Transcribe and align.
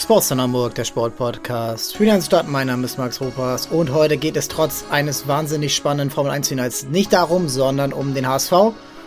Sports 0.00 0.30
in 0.30 0.40
Hamburg, 0.40 0.76
der 0.76 0.84
Sportpodcast. 0.84 1.98
Stadt, 2.22 2.46
mein 2.46 2.68
Name 2.68 2.84
ist 2.84 2.98
Max 2.98 3.20
Ropas 3.20 3.66
und 3.66 3.92
heute 3.92 4.16
geht 4.16 4.36
es 4.36 4.46
trotz 4.46 4.84
eines 4.90 5.26
wahnsinnig 5.26 5.74
spannenden 5.74 6.12
Formel 6.12 6.30
1 6.30 6.46
Finals 6.46 6.84
nicht 6.84 7.12
darum, 7.12 7.48
sondern 7.48 7.92
um 7.92 8.14
den 8.14 8.28
HSV, 8.28 8.52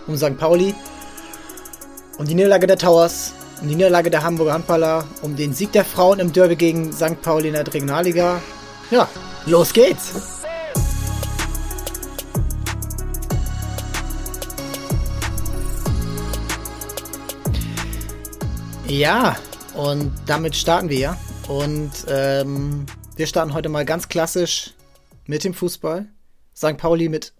um 0.05 0.17
St. 0.17 0.37
Pauli, 0.37 0.75
um 2.17 2.25
die 2.25 2.35
Niederlage 2.35 2.67
der 2.67 2.77
Towers, 2.77 3.33
um 3.61 3.69
die 3.69 3.75
Niederlage 3.75 4.09
der 4.09 4.23
Hamburger 4.23 4.51
Handballer, 4.51 5.05
um 5.21 5.37
den 5.37 5.53
Sieg 5.53 5.71
der 5.71 5.85
Frauen 5.85 6.19
im 6.19 6.33
Derby 6.33 6.57
gegen 6.57 6.91
St. 6.91 7.21
Pauli 7.21 7.47
in 7.47 7.53
der 7.53 7.65
Regionalliga. 7.65 8.41
Ja, 8.91 9.07
los 9.45 9.71
geht's! 9.71 10.11
Ja, 18.87 19.37
und 19.75 20.11
damit 20.25 20.55
starten 20.55 20.89
wir. 20.89 20.99
ja. 20.99 21.17
Und 21.47 21.91
ähm, 22.07 22.85
wir 23.15 23.27
starten 23.27 23.53
heute 23.53 23.69
mal 23.69 23.85
ganz 23.85 24.09
klassisch 24.09 24.73
mit 25.25 25.43
dem 25.43 25.53
Fußball. 25.53 26.07
St. 26.55 26.77
Pauli 26.77 27.09
mit 27.09 27.33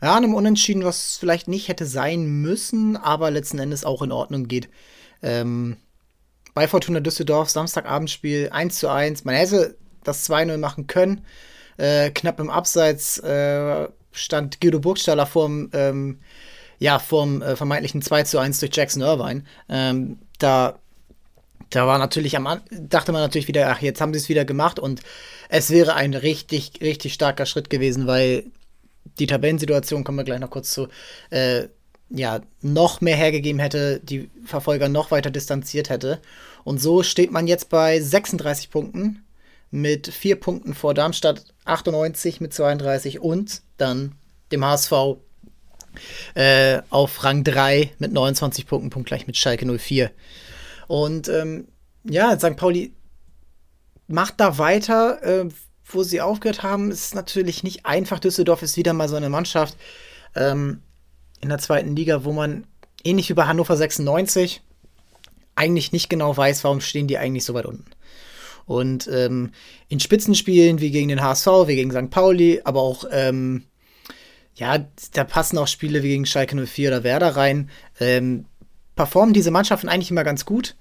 ja, 0.00 0.16
einem 0.16 0.34
Unentschieden, 0.34 0.84
was 0.84 1.16
vielleicht 1.16 1.48
nicht 1.48 1.68
hätte 1.68 1.86
sein 1.86 2.26
müssen, 2.26 2.96
aber 2.96 3.30
letzten 3.30 3.58
Endes 3.58 3.84
auch 3.84 4.02
in 4.02 4.12
Ordnung 4.12 4.46
geht. 4.46 4.68
Ähm, 5.22 5.76
bei 6.54 6.68
Fortuna 6.68 7.00
Düsseldorf, 7.00 7.50
Samstagabendspiel 7.50 8.50
1 8.50 8.78
zu 8.78 8.88
1. 8.88 9.24
Man 9.24 9.34
hätte 9.34 9.76
das 10.04 10.28
2-0 10.28 10.56
machen 10.58 10.86
können. 10.86 11.24
Äh, 11.76 12.10
knapp 12.10 12.40
im 12.40 12.50
Abseits 12.50 13.18
äh, 13.18 13.88
stand 14.12 14.60
Guido 14.60 14.80
Burgstaller 14.80 15.26
vorm, 15.26 15.70
ähm, 15.72 16.20
ja, 16.78 16.98
vorm 16.98 17.42
äh, 17.42 17.56
vermeintlichen 17.56 18.02
2 18.02 18.24
zu 18.24 18.38
1 18.38 18.60
durch 18.60 18.74
Jackson 18.74 19.02
Irvine. 19.02 19.44
Ähm, 19.68 20.18
da 20.38 20.78
da 21.70 21.86
war 21.86 21.98
natürlich 21.98 22.36
am 22.36 22.60
dachte 22.70 23.12
man 23.12 23.20
natürlich 23.20 23.48
wieder, 23.48 23.70
ach, 23.70 23.82
jetzt 23.82 24.00
haben 24.00 24.12
sie 24.12 24.18
es 24.18 24.28
wieder 24.28 24.44
gemacht 24.44 24.78
und 24.78 25.02
es 25.48 25.70
wäre 25.70 25.94
ein 25.94 26.14
richtig, 26.14 26.80
richtig 26.80 27.14
starker 27.14 27.46
Schritt 27.46 27.70
gewesen, 27.70 28.06
weil 28.06 28.44
die 29.18 29.26
Tabellensituation, 29.26 30.04
kommen 30.04 30.18
wir 30.18 30.24
gleich 30.24 30.40
noch 30.40 30.50
kurz 30.50 30.72
zu, 30.72 30.88
äh, 31.30 31.68
ja, 32.10 32.40
noch 32.62 33.00
mehr 33.00 33.16
hergegeben 33.16 33.60
hätte, 33.60 34.00
die 34.00 34.30
Verfolger 34.44 34.88
noch 34.88 35.10
weiter 35.10 35.30
distanziert 35.30 35.90
hätte. 35.90 36.20
Und 36.64 36.80
so 36.80 37.02
steht 37.02 37.30
man 37.30 37.46
jetzt 37.46 37.68
bei 37.68 38.00
36 38.00 38.70
Punkten 38.70 39.24
mit 39.70 40.08
vier 40.08 40.36
Punkten 40.36 40.74
vor 40.74 40.94
Darmstadt, 40.94 41.44
98 41.66 42.40
mit 42.40 42.54
32 42.54 43.20
und 43.20 43.62
dann 43.76 44.14
dem 44.52 44.64
HSV 44.64 44.92
äh, 46.34 46.80
auf 46.88 47.24
Rang 47.24 47.44
3 47.44 47.90
mit 47.98 48.12
29 48.12 48.66
Punkten, 48.66 48.90
punktgleich 48.90 49.26
mit 49.26 49.36
Schalke 49.36 49.66
04. 49.66 50.10
Und 50.88 51.28
ähm, 51.28 51.68
ja, 52.02 52.36
St. 52.36 52.56
Pauli 52.56 52.94
macht 54.08 54.40
da 54.40 54.58
weiter, 54.58 55.22
äh, 55.22 55.48
wo 55.84 56.02
sie 56.02 56.20
aufgehört 56.20 56.64
haben. 56.64 56.90
Es 56.90 57.06
ist 57.06 57.14
natürlich 57.14 57.62
nicht 57.62 57.86
einfach. 57.86 58.18
Düsseldorf 58.18 58.62
ist 58.62 58.76
wieder 58.76 58.92
mal 58.92 59.08
so 59.08 59.16
eine 59.16 59.28
Mannschaft 59.28 59.76
ähm, 60.34 60.82
in 61.40 61.50
der 61.50 61.58
zweiten 61.58 61.94
Liga, 61.94 62.24
wo 62.24 62.32
man 62.32 62.66
ähnlich 63.04 63.28
wie 63.28 63.34
bei 63.34 63.46
Hannover 63.46 63.76
96 63.76 64.62
eigentlich 65.54 65.92
nicht 65.92 66.08
genau 66.08 66.36
weiß, 66.36 66.64
warum 66.64 66.80
stehen 66.80 67.08
die 67.08 67.18
eigentlich 67.18 67.44
so 67.44 67.54
weit 67.54 67.66
unten. 67.66 67.86
Und 68.64 69.08
ähm, 69.08 69.52
in 69.88 69.98
Spitzenspielen 69.98 70.80
wie 70.80 70.90
gegen 70.90 71.08
den 71.08 71.22
HSV, 71.22 71.46
wie 71.66 71.76
gegen 71.76 71.90
St. 71.90 72.10
Pauli, 72.10 72.60
aber 72.64 72.82
auch, 72.82 73.04
ähm, 73.10 73.64
ja, 74.54 74.86
da 75.12 75.24
passen 75.24 75.58
auch 75.58 75.68
Spiele 75.68 76.02
wie 76.02 76.08
gegen 76.08 76.26
Schalke 76.26 76.54
04 76.54 76.90
oder 76.90 77.04
Werder 77.04 77.36
rein. 77.36 77.70
Ähm, 77.98 78.44
performen 78.98 79.32
diese 79.32 79.52
Mannschaften 79.52 79.88
eigentlich 79.88 80.10
immer 80.10 80.24
ganz 80.24 80.44
gut, 80.44 80.74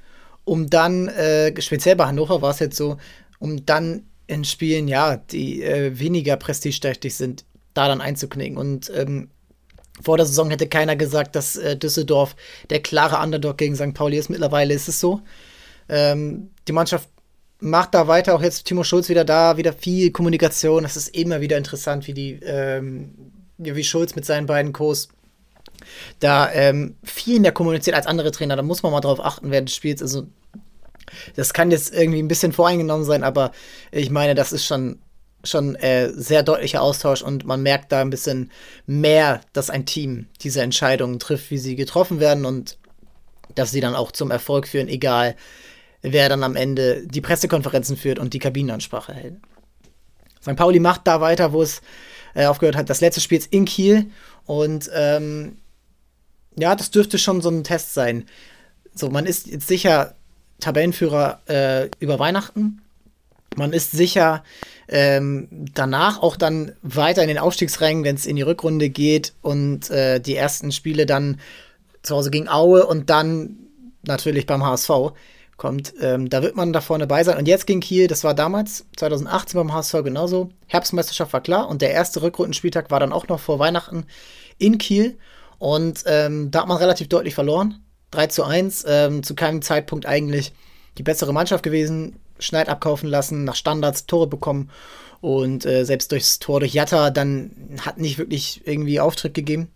um 0.43 0.71
dann, 0.71 1.07
äh, 1.07 1.53
speziell 1.61 1.95
bei 1.95 2.07
Hannover 2.07 2.41
war 2.41 2.49
es 2.49 2.57
jetzt 2.57 2.75
so, 2.75 2.97
um 3.37 3.63
dann 3.67 4.07
in 4.25 4.43
Spielen, 4.43 4.87
ja, 4.87 5.17
die 5.17 5.61
äh, 5.61 5.99
weniger 5.99 6.35
prestigeträchtig 6.35 7.15
sind, 7.15 7.45
da 7.75 7.87
dann 7.87 8.01
einzuknicken. 8.01 8.57
Und 8.57 8.91
ähm, 8.95 9.29
vor 10.02 10.17
der 10.17 10.25
Saison 10.25 10.49
hätte 10.49 10.67
keiner 10.67 10.95
gesagt, 10.95 11.36
dass 11.36 11.58
äh, 11.58 11.77
Düsseldorf 11.77 12.36
der 12.71 12.81
klare 12.81 13.23
Underdog 13.23 13.59
gegen 13.59 13.75
St. 13.75 13.93
Pauli 13.93 14.17
ist. 14.17 14.31
Mittlerweile 14.31 14.73
ist 14.73 14.89
es 14.89 14.99
so. 14.99 15.21
Ähm, 15.87 16.49
die 16.67 16.73
Mannschaft 16.73 17.08
macht 17.59 17.93
da 17.93 18.08
weiter, 18.08 18.33
auch 18.33 18.42
jetzt 18.42 18.65
Timo 18.65 18.83
Schulz 18.83 19.09
wieder 19.09 19.25
da, 19.25 19.58
wieder 19.58 19.73
viel 19.73 20.09
Kommunikation. 20.09 20.86
Es 20.86 20.97
ist 20.97 21.15
immer 21.15 21.39
wieder 21.39 21.55
interessant, 21.55 22.08
wie 22.08 22.15
die, 22.15 22.39
ähm, 22.42 23.13
wie 23.59 23.83
Schulz 23.83 24.15
mit 24.15 24.25
seinen 24.25 24.47
beiden 24.47 24.73
Co-s 24.73 25.09
da 26.20 26.52
ähm, 26.52 26.95
viel 27.04 27.39
mehr 27.39 27.52
kommuniziert 27.52 27.95
als 27.95 28.08
andere 28.08 28.32
Trainer. 28.32 28.55
Da 28.55 28.61
muss 28.61 28.83
man 28.83 28.92
mal 28.92 29.02
drauf 29.02 29.23
achten 29.23 29.52
während 29.52 29.70
des 29.70 29.76
Spiels. 29.76 30.02
Also, 30.02 30.27
das 31.36 31.54
kann 31.54 31.71
jetzt 31.71 31.93
irgendwie 31.93 32.21
ein 32.21 32.27
bisschen 32.27 32.52
voreingenommen 32.52 33.05
sein, 33.05 33.23
aber 33.23 33.52
ich 33.92 34.10
meine, 34.10 34.36
das 34.36 34.52
ist 34.52 34.66
schon 34.66 34.99
schon 35.43 35.76
äh, 35.76 36.11
sehr 36.14 36.43
deutlicher 36.43 36.82
Austausch 36.82 37.21
und 37.21 37.45
man 37.45 37.61
merkt 37.61 37.92
da 37.92 38.02
ein 38.02 38.10
bisschen 38.10 38.52
mehr, 38.86 39.42
dass 39.54 39.70
ein 39.70 39.86
Team 39.86 40.27
diese 40.42 40.61
Entscheidungen 40.61 41.20
trifft, 41.20 41.52
wie 41.52 41.58
sie 41.58 41.76
getroffen 41.76 42.20
werden 42.20 42.43
und 42.43 42.77
dass 43.55 43.71
sie 43.71 43.80
dann 43.80 43.95
auch 43.95 44.11
zum 44.11 44.32
Erfolg 44.32 44.67
führen, 44.67 44.87
egal 44.87 45.36
wer 46.02 46.30
dann 46.30 46.43
am 46.43 46.55
Ende 46.55 47.05
die 47.08 47.21
Pressekonferenzen 47.21 47.98
führt 47.98 48.20
und 48.20 48.33
die 48.33 48.39
Kabinenansprache 48.39 49.14
hält. 49.14 49.36
St. 50.42 50.55
Pauli 50.55 50.80
macht 50.80 51.08
da 51.08 51.21
weiter, 51.21 51.54
wo 51.54 51.61
es 51.61 51.82
äh, 52.36 52.45
aufgehört 52.45 52.76
hat. 52.76 52.89
Das 52.89 53.02
letzte 53.02 53.21
Spiel 53.21 53.39
ist 53.39 53.52
in 53.52 53.66
Kiel 53.66 54.11
und 54.45 54.89
ähm, 54.93 55.58
ja, 56.57 56.75
das 56.75 56.91
dürfte 56.91 57.17
schon 57.17 57.41
so 57.41 57.49
ein 57.49 57.63
Test 57.63 57.93
sein. 57.93 58.25
So, 58.93 59.09
man 59.09 59.25
ist 59.25 59.47
jetzt 59.47 59.67
sicher 59.67 60.15
Tabellenführer 60.59 61.41
äh, 61.47 61.89
über 61.99 62.19
Weihnachten. 62.19 62.81
Man 63.55 63.73
ist 63.73 63.91
sicher 63.91 64.43
ähm, 64.87 65.47
danach 65.73 66.21
auch 66.21 66.35
dann 66.35 66.73
weiter 66.81 67.21
in 67.21 67.27
den 67.27 67.37
Aufstiegsrängen, 67.37 68.03
wenn 68.03 68.15
es 68.15 68.25
in 68.25 68.35
die 68.35 68.41
Rückrunde 68.41 68.89
geht 68.89 69.33
und 69.41 69.89
äh, 69.89 70.19
die 70.19 70.35
ersten 70.35 70.71
Spiele 70.71 71.05
dann 71.05 71.39
zu 72.03 72.15
Hause 72.15 72.31
gegen 72.31 72.49
Aue 72.49 72.85
und 72.85 73.09
dann 73.09 73.57
natürlich 74.03 74.45
beim 74.45 74.63
HSV 74.63 74.91
kommt. 75.57 75.93
Ähm, 75.99 76.29
da 76.29 76.41
wird 76.43 76.55
man 76.55 76.71
da 76.71 76.81
vorne 76.81 77.07
bei 77.07 77.23
sein. 77.23 77.37
Und 77.37 77.47
jetzt 77.47 77.67
gegen 77.67 77.79
Kiel, 77.79 78.07
das 78.07 78.23
war 78.23 78.33
damals, 78.33 78.85
2018 78.95 79.59
beim 79.59 79.73
HSV 79.73 80.03
genauso. 80.03 80.49
Herbstmeisterschaft 80.67 81.33
war 81.33 81.41
klar 81.41 81.67
und 81.67 81.81
der 81.81 81.91
erste 81.91 82.21
Rückrundenspieltag 82.21 82.91
war 82.91 82.99
dann 82.99 83.11
auch 83.11 83.27
noch 83.27 83.39
vor 83.39 83.59
Weihnachten 83.59 84.05
in 84.57 84.77
Kiel. 84.77 85.17
Und 85.59 86.03
ähm, 86.05 86.51
da 86.51 86.61
hat 86.61 86.67
man 86.67 86.77
relativ 86.77 87.09
deutlich 87.09 87.35
verloren. 87.35 87.83
3 88.11 88.27
zu 88.27 88.43
1. 88.43 88.85
Ähm, 88.87 89.23
zu 89.23 89.35
keinem 89.35 89.61
Zeitpunkt 89.61 90.05
eigentlich 90.05 90.53
die 90.97 91.03
bessere 91.03 91.33
Mannschaft 91.33 91.63
gewesen. 91.63 92.19
Schneid 92.39 92.69
abkaufen 92.69 93.09
lassen, 93.09 93.43
nach 93.43 93.55
Standards 93.55 94.05
Tore 94.05 94.27
bekommen. 94.27 94.69
Und 95.19 95.65
äh, 95.65 95.83
selbst 95.83 96.11
durchs 96.11 96.39
Tor 96.39 96.59
durch 96.59 96.73
Jatta 96.73 97.09
dann 97.09 97.51
hat 97.81 97.97
nicht 97.97 98.17
wirklich 98.17 98.61
irgendwie 98.65 98.99
Auftritt 98.99 99.33
gegeben. 99.33 99.69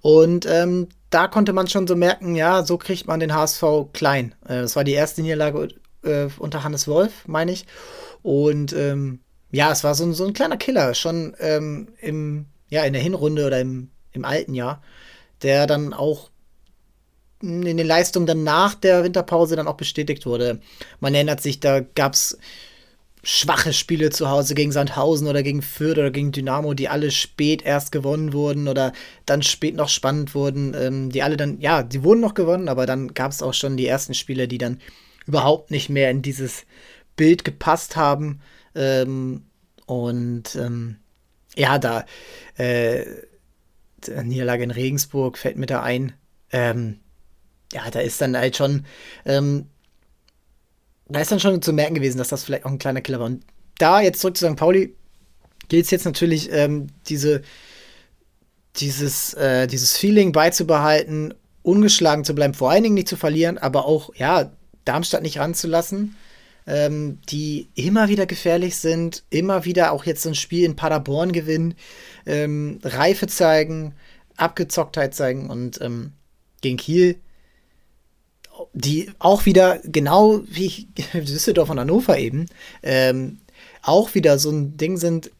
Und 0.00 0.46
ähm, 0.46 0.88
da 1.10 1.28
konnte 1.28 1.52
man 1.52 1.68
schon 1.68 1.86
so 1.86 1.96
merken, 1.96 2.34
ja, 2.34 2.64
so 2.64 2.76
kriegt 2.76 3.06
man 3.06 3.20
den 3.20 3.34
HSV 3.34 3.62
klein. 3.92 4.34
Äh, 4.44 4.62
das 4.62 4.76
war 4.76 4.84
die 4.84 4.92
erste 4.92 5.22
Niederlage 5.22 5.68
äh, 6.02 6.28
unter 6.38 6.64
Hannes 6.64 6.88
Wolf, 6.88 7.26
meine 7.26 7.52
ich. 7.52 7.66
Und 8.22 8.72
ähm, 8.72 9.20
ja, 9.50 9.70
es 9.70 9.84
war 9.84 9.94
so, 9.94 10.10
so 10.12 10.26
ein 10.26 10.32
kleiner 10.32 10.56
Killer, 10.56 10.94
schon 10.94 11.36
ähm, 11.38 11.88
im, 12.00 12.46
ja, 12.68 12.84
in 12.84 12.92
der 12.92 13.02
Hinrunde 13.02 13.46
oder 13.46 13.60
im 13.60 13.90
im 14.14 14.24
alten 14.24 14.54
Jahr, 14.54 14.82
der 15.42 15.66
dann 15.66 15.92
auch 15.92 16.30
in 17.42 17.62
den 17.62 17.86
Leistungen 17.86 18.26
dann 18.26 18.42
nach 18.42 18.74
der 18.74 19.04
Winterpause 19.04 19.56
dann 19.56 19.68
auch 19.68 19.76
bestätigt 19.76 20.24
wurde. 20.24 20.60
Man 21.00 21.14
erinnert 21.14 21.42
sich, 21.42 21.60
da 21.60 21.80
gab 21.80 22.14
es 22.14 22.38
schwache 23.22 23.72
Spiele 23.72 24.10
zu 24.10 24.28
Hause 24.28 24.54
gegen 24.54 24.72
Sandhausen 24.72 25.26
oder 25.26 25.42
gegen 25.42 25.62
Fürth 25.62 25.98
oder 25.98 26.10
gegen 26.10 26.32
Dynamo, 26.32 26.74
die 26.74 26.88
alle 26.88 27.10
spät 27.10 27.62
erst 27.62 27.90
gewonnen 27.90 28.32
wurden 28.32 28.68
oder 28.68 28.92
dann 29.26 29.42
spät 29.42 29.74
noch 29.74 29.88
spannend 29.88 30.34
wurden. 30.34 30.74
Ähm, 30.78 31.10
die 31.10 31.22
alle 31.22 31.36
dann, 31.36 31.60
ja, 31.60 31.82
die 31.82 32.02
wurden 32.02 32.20
noch 32.20 32.34
gewonnen, 32.34 32.68
aber 32.68 32.86
dann 32.86 33.14
gab 33.14 33.32
es 33.32 33.42
auch 33.42 33.54
schon 33.54 33.76
die 33.76 33.86
ersten 33.86 34.14
Spiele, 34.14 34.46
die 34.46 34.58
dann 34.58 34.80
überhaupt 35.26 35.70
nicht 35.70 35.88
mehr 35.88 36.10
in 36.10 36.22
dieses 36.22 36.64
Bild 37.16 37.44
gepasst 37.44 37.96
haben. 37.96 38.40
Ähm, 38.74 39.44
und 39.86 40.54
ähm, 40.56 40.96
ja, 41.56 41.78
da 41.78 42.04
äh, 42.56 43.04
Niederlage 44.08 44.64
in 44.64 44.70
Regensburg 44.70 45.38
fällt 45.38 45.56
mir 45.56 45.66
da 45.66 45.82
ein. 45.82 46.12
Ähm, 46.52 47.00
ja, 47.72 47.90
da 47.90 48.00
ist 48.00 48.20
dann 48.20 48.36
halt 48.36 48.56
schon, 48.56 48.84
ähm, 49.24 49.66
da 51.08 51.20
ist 51.20 51.32
dann 51.32 51.40
schon 51.40 51.60
zu 51.62 51.72
merken 51.72 51.94
gewesen, 51.94 52.18
dass 52.18 52.28
das 52.28 52.44
vielleicht 52.44 52.64
auch 52.64 52.70
ein 52.70 52.78
kleiner 52.78 53.00
Killer 53.00 53.18
war. 53.20 53.26
Und 53.26 53.44
da 53.78 54.00
jetzt 54.00 54.20
zurück 54.20 54.36
zu 54.36 54.46
St. 54.46 54.56
Pauli 54.56 54.94
gilt 55.68 55.84
es 55.84 55.90
jetzt 55.90 56.04
natürlich, 56.04 56.50
ähm, 56.52 56.88
diese, 57.08 57.42
dieses, 58.76 59.34
äh, 59.34 59.66
dieses 59.66 59.96
Feeling 59.96 60.32
beizubehalten, 60.32 61.34
ungeschlagen 61.62 62.24
zu 62.24 62.34
bleiben, 62.34 62.54
vor 62.54 62.70
allen 62.70 62.82
Dingen 62.82 62.94
nicht 62.94 63.08
zu 63.08 63.16
verlieren, 63.16 63.58
aber 63.58 63.86
auch, 63.86 64.14
ja, 64.14 64.52
Darmstadt 64.84 65.22
nicht 65.22 65.38
ranzulassen, 65.38 66.14
ähm, 66.66 67.18
die 67.28 67.68
immer 67.74 68.08
wieder 68.08 68.26
gefährlich 68.26 68.76
sind, 68.76 69.24
immer 69.30 69.64
wieder 69.64 69.92
auch 69.92 70.04
jetzt 70.04 70.22
so 70.22 70.30
ein 70.30 70.34
Spiel 70.34 70.64
in 70.64 70.76
Paderborn 70.76 71.32
gewinnen 71.32 71.74
ähm, 72.26 72.78
Reife 72.82 73.26
zeigen, 73.26 73.94
Abgezocktheit 74.36 75.14
zeigen 75.14 75.50
und 75.50 75.80
ähm, 75.80 76.12
gegen 76.60 76.76
Kiel 76.76 77.16
die 78.72 79.10
auch 79.18 79.46
wieder, 79.46 79.80
genau 79.84 80.42
wie 80.46 80.88
Düsseldorf 81.14 81.70
und 81.70 81.80
Hannover 81.80 82.18
eben, 82.18 82.46
ähm, 82.82 83.38
auch 83.82 84.14
wieder 84.14 84.38
so 84.38 84.50
ein 84.50 84.76
Ding 84.76 84.96
sind, 84.96 85.30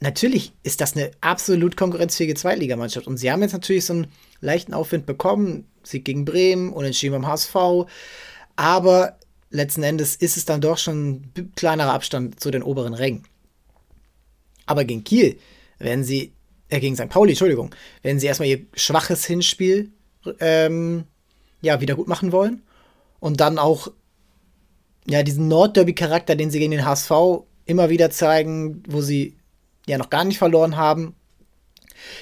natürlich 0.00 0.52
ist 0.62 0.80
das 0.80 0.96
eine 0.96 1.10
absolut 1.20 1.76
konkurrenzfähige 1.76 2.34
Zweitligamannschaft. 2.34 3.06
Und 3.06 3.18
sie 3.18 3.30
haben 3.30 3.42
jetzt 3.42 3.52
natürlich 3.52 3.86
so 3.86 3.94
einen 3.94 4.06
leichten 4.40 4.74
Aufwind 4.74 5.06
bekommen. 5.06 5.66
Sieg 5.82 6.04
gegen 6.04 6.24
Bremen, 6.24 6.72
unentschieden 6.72 7.12
beim 7.12 7.26
HSV. 7.26 7.54
Aber 8.56 9.16
letzten 9.54 9.82
Endes 9.84 10.16
ist 10.16 10.36
es 10.36 10.44
dann 10.44 10.60
doch 10.60 10.78
schon 10.78 11.30
ein 11.36 11.52
kleinerer 11.54 11.92
Abstand 11.92 12.40
zu 12.40 12.50
den 12.50 12.62
oberen 12.62 12.92
Rängen. 12.92 13.24
Aber 14.66 14.84
gegen 14.84 15.04
Kiel 15.04 15.38
werden 15.78 16.04
sie, 16.04 16.32
äh, 16.68 16.80
gegen 16.80 16.96
St. 16.96 17.08
Pauli, 17.08 17.32
Entschuldigung, 17.32 17.74
werden 18.02 18.18
sie 18.18 18.26
erstmal 18.26 18.48
ihr 18.48 18.66
schwaches 18.74 19.24
Hinspiel 19.24 19.90
ähm, 20.40 21.04
ja, 21.62 21.80
wieder 21.80 21.94
gut 21.94 22.08
machen 22.08 22.32
wollen. 22.32 22.62
Und 23.20 23.40
dann 23.40 23.58
auch 23.58 23.88
ja, 25.06 25.22
diesen 25.22 25.48
Nordderby-Charakter, 25.48 26.34
den 26.34 26.50
sie 26.50 26.58
gegen 26.58 26.72
den 26.72 26.84
HSV 26.84 27.12
immer 27.64 27.90
wieder 27.90 28.10
zeigen, 28.10 28.82
wo 28.88 29.02
sie 29.02 29.36
ja 29.86 29.98
noch 29.98 30.10
gar 30.10 30.24
nicht 30.24 30.38
verloren 30.38 30.76
haben. 30.76 31.14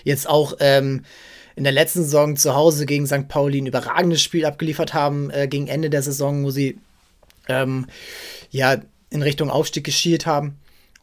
Jetzt 0.05 0.29
auch 0.29 0.55
ähm, 0.61 1.05
in 1.57 1.65
der 1.65 1.73
letzten 1.73 2.03
Saison 2.03 2.37
zu 2.37 2.55
Hause 2.55 2.87
gegen 2.87 3.07
St. 3.07 3.29
Pauli 3.29 3.61
ein 3.61 3.67
überragendes 3.67 4.23
Spiel 4.23 4.45
abgeliefert 4.45 4.93
haben, 4.95 5.31
äh, 5.31 5.49
gegen 5.49 5.69
Ende 5.69 5.91
der 5.91 6.03
Saison, 6.03 6.45
wo 6.45 6.51
sie 6.51 6.79
ähm, 7.49 7.87
ja 8.51 8.77
in 9.11 9.23
Richtung 9.23 9.51
Aufstieg 9.51 9.85
geschielt 9.85 10.27
haben. 10.27 10.59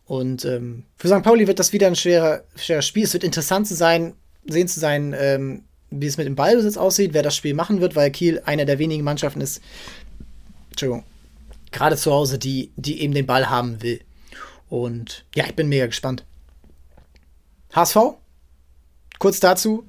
Und 0.06 0.44
ähm, 0.46 0.86
für 0.98 1.08
St. 1.08 1.24
Pauli 1.24 1.48
wird 1.48 1.60
das 1.60 1.72
wieder 1.72 1.88
ein 1.88 1.96
schwerer, 1.96 2.44
schwerer 2.56 2.82
Spiel. 2.82 3.04
Es 3.04 3.14
wird 3.14 3.24
interessant 3.24 3.68
zu 3.68 3.76
sein, 3.76 4.14
sehen 4.48 4.68
zu 4.68 4.80
sein, 4.80 5.16
ähm, 5.18 5.64
wie 5.92 6.08
es 6.08 6.18
mit 6.18 6.26
dem 6.26 6.36
Ballbesitz 6.36 6.78
aussieht, 6.78 7.14
wer 7.14 7.24
das 7.24 7.36
Spiel 7.36 7.54
machen 7.54 7.82
wird, 7.82 7.96
weil 7.96 8.12
Kiel 8.12 8.42
einer 8.46 8.66
der 8.66 8.80
wenigen 8.80 9.04
Mannschaften 9.04 9.42
ist, 9.42 9.62
Entschuldigung, 10.72 11.04
gerade 11.72 11.98
zu 11.98 12.12
Hause, 12.12 12.40
die, 12.40 12.72
die 12.76 13.02
eben 13.02 13.14
den 13.14 13.26
Ball 13.26 13.50
haben 13.50 13.82
will. 13.82 14.02
Und 14.70 15.26
ja, 15.36 15.46
ich 15.46 15.56
bin 15.56 15.68
mega 15.68 15.88
gespannt. 15.88 16.24
HSV? 17.74 17.98
Kurz 19.18 19.40
dazu. 19.40 19.88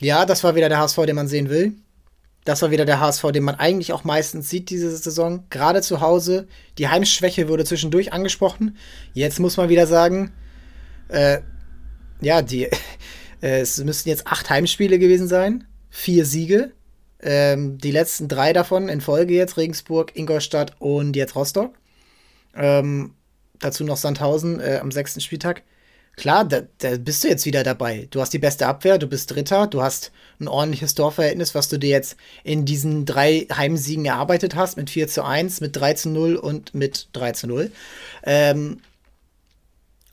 Ja, 0.00 0.24
das 0.24 0.44
war 0.44 0.54
wieder 0.54 0.68
der 0.68 0.78
HSV, 0.78 1.04
den 1.06 1.16
man 1.16 1.28
sehen 1.28 1.50
will. 1.50 1.74
Das 2.44 2.62
war 2.62 2.70
wieder 2.70 2.84
der 2.84 3.00
HSV, 3.00 3.32
den 3.32 3.44
man 3.44 3.56
eigentlich 3.56 3.92
auch 3.92 4.04
meistens 4.04 4.48
sieht 4.48 4.70
diese 4.70 4.96
Saison. 4.96 5.44
Gerade 5.50 5.82
zu 5.82 6.00
Hause. 6.00 6.48
Die 6.78 6.88
Heimschwäche 6.88 7.48
wurde 7.48 7.64
zwischendurch 7.64 8.12
angesprochen. 8.12 8.76
Jetzt 9.12 9.40
muss 9.40 9.56
man 9.56 9.68
wieder 9.68 9.86
sagen, 9.86 10.32
äh, 11.08 11.40
ja, 12.20 12.40
die, 12.42 12.64
äh, 13.42 13.60
es 13.60 13.78
müssten 13.84 14.08
jetzt 14.08 14.26
acht 14.26 14.48
Heimspiele 14.48 14.98
gewesen 14.98 15.28
sein. 15.28 15.66
Vier 15.90 16.24
Siege. 16.24 16.72
Ähm, 17.22 17.76
die 17.76 17.90
letzten 17.90 18.28
drei 18.28 18.52
davon 18.54 18.88
in 18.88 19.02
Folge 19.02 19.34
jetzt: 19.34 19.58
Regensburg, 19.58 20.16
Ingolstadt 20.16 20.76
und 20.78 21.16
jetzt 21.16 21.36
Rostock. 21.36 21.74
Ähm, 22.54 23.14
dazu 23.58 23.84
noch 23.84 23.98
Sandhausen 23.98 24.60
äh, 24.60 24.78
am 24.80 24.90
sechsten 24.90 25.20
Spieltag. 25.20 25.62
Klar, 26.16 26.44
da, 26.44 26.62
da, 26.78 26.96
bist 26.98 27.24
du 27.24 27.28
jetzt 27.28 27.46
wieder 27.46 27.62
dabei. 27.62 28.06
Du 28.10 28.20
hast 28.20 28.32
die 28.32 28.38
beste 28.38 28.66
Abwehr, 28.66 28.98
du 28.98 29.06
bist 29.06 29.30
Dritter, 29.30 29.66
du 29.66 29.82
hast 29.82 30.12
ein 30.38 30.48
ordentliches 30.48 30.94
Torverhältnis, 30.94 31.54
was 31.54 31.68
du 31.68 31.78
dir 31.78 31.90
jetzt 31.90 32.16
in 32.44 32.64
diesen 32.64 33.06
drei 33.06 33.46
Heimsiegen 33.54 34.04
erarbeitet 34.04 34.54
hast, 34.54 34.76
mit 34.76 34.90
4 34.90 35.08
zu 35.08 35.24
1, 35.24 35.60
mit 35.60 35.76
3 35.76 35.94
zu 35.94 36.10
0 36.10 36.36
und 36.36 36.74
mit 36.74 37.08
3 37.12 37.32
zu 37.32 37.46
0. 37.46 37.72
Ähm, 38.24 38.80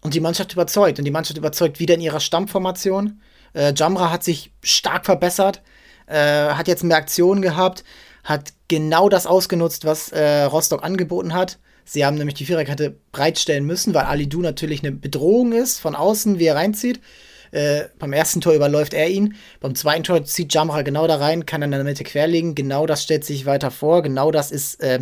und 0.01 0.13
die 0.13 0.19
Mannschaft 0.19 0.53
überzeugt. 0.53 0.99
Und 0.99 1.05
die 1.05 1.11
Mannschaft 1.11 1.37
überzeugt 1.37 1.79
wieder 1.79 1.95
in 1.95 2.01
ihrer 2.01 2.19
Stammformation. 2.19 3.21
Äh, 3.53 3.73
Jamra 3.75 4.11
hat 4.11 4.23
sich 4.23 4.51
stark 4.61 5.05
verbessert, 5.05 5.61
äh, 6.05 6.49
hat 6.49 6.67
jetzt 6.67 6.83
mehr 6.83 6.97
Aktionen 6.97 7.41
gehabt, 7.41 7.83
hat 8.23 8.53
genau 8.67 9.09
das 9.09 9.27
ausgenutzt, 9.27 9.83
was 9.85 10.09
äh, 10.13 10.43
Rostock 10.43 10.83
angeboten 10.83 11.33
hat. 11.33 11.57
Sie 11.89 12.05
haben 12.05 12.17
nämlich 12.17 12.35
die 12.35 12.45
Viererkette 12.45 12.97
breitstellen 13.13 13.65
müssen, 13.65 13.93
weil 13.93 14.03
Ali 14.03 14.27
Du 14.27 14.41
natürlich 14.41 14.83
eine 14.83 14.91
Bedrohung 14.91 15.53
ist 15.53 15.79
von 15.79 15.95
außen, 15.95 16.37
wie 16.37 16.45
er 16.45 16.55
reinzieht. 16.55 16.99
Äh, 17.51 17.85
beim 17.97 18.11
ersten 18.11 18.41
Tor 18.41 18.53
überläuft 18.53 18.93
er 18.93 19.07
ihn. 19.07 19.35
Beim 19.61 19.73
zweiten 19.73 20.03
Tor 20.03 20.25
zieht 20.25 20.53
Jamra 20.53 20.81
genau 20.81 21.07
da 21.07 21.15
rein, 21.15 21.45
kann 21.45 21.61
in 21.61 21.71
der 21.71 21.85
Mitte 21.85 22.03
querlegen. 22.03 22.55
Genau 22.55 22.85
das 22.85 23.03
stellt 23.03 23.23
sich 23.23 23.45
weiter 23.45 23.71
vor. 23.71 24.01
Genau 24.01 24.31
das 24.31 24.51
ist 24.51 24.81
äh, 24.81 24.99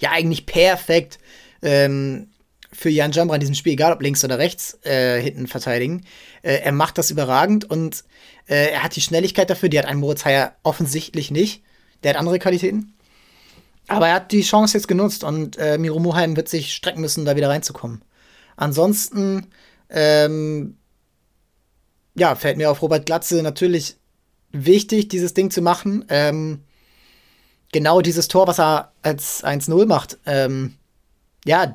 ja 0.00 0.10
eigentlich 0.10 0.46
perfekt 0.46 1.18
ähm, 1.60 2.30
für 2.72 2.88
Jan 2.88 3.12
Jamra 3.12 3.34
in 3.34 3.40
diesem 3.40 3.54
Spiel, 3.54 3.74
egal 3.74 3.92
ob 3.92 4.00
links 4.00 4.24
oder 4.24 4.38
rechts 4.38 4.78
äh, 4.86 5.20
hinten 5.20 5.46
verteidigen. 5.46 6.06
Äh, 6.40 6.60
er 6.62 6.72
macht 6.72 6.96
das 6.96 7.10
überragend 7.10 7.68
und 7.70 8.04
äh, 8.46 8.70
er 8.70 8.82
hat 8.82 8.96
die 8.96 9.02
Schnelligkeit 9.02 9.50
dafür. 9.50 9.68
Die 9.68 9.78
hat 9.78 9.84
ein 9.86 9.98
Moritz 9.98 10.24
Heyer 10.24 10.56
offensichtlich 10.62 11.30
nicht. 11.30 11.62
Der 12.02 12.14
hat 12.14 12.18
andere 12.18 12.38
Qualitäten. 12.38 12.93
Aber 13.88 14.08
er 14.08 14.14
hat 14.14 14.32
die 14.32 14.42
Chance 14.42 14.76
jetzt 14.76 14.88
genutzt 14.88 15.24
und 15.24 15.58
äh, 15.58 15.78
Miro 15.78 15.98
Muheim 15.98 16.36
wird 16.36 16.48
sich 16.48 16.72
strecken 16.72 17.00
müssen, 17.00 17.24
da 17.24 17.36
wieder 17.36 17.50
reinzukommen. 17.50 18.02
Ansonsten, 18.56 19.48
ähm, 19.90 20.76
ja, 22.14 22.34
fällt 22.34 22.56
mir 22.56 22.70
auf 22.70 22.80
Robert 22.82 23.06
Glatze 23.06 23.42
natürlich 23.42 23.96
wichtig, 24.52 25.08
dieses 25.08 25.34
Ding 25.34 25.50
zu 25.50 25.60
machen. 25.60 26.04
Ähm, 26.08 26.62
genau 27.72 28.00
dieses 28.00 28.28
Tor, 28.28 28.46
was 28.46 28.60
er 28.60 28.92
als 29.02 29.44
1-0 29.44 29.86
macht. 29.86 30.18
Ähm, 30.24 30.76
ja, 31.44 31.70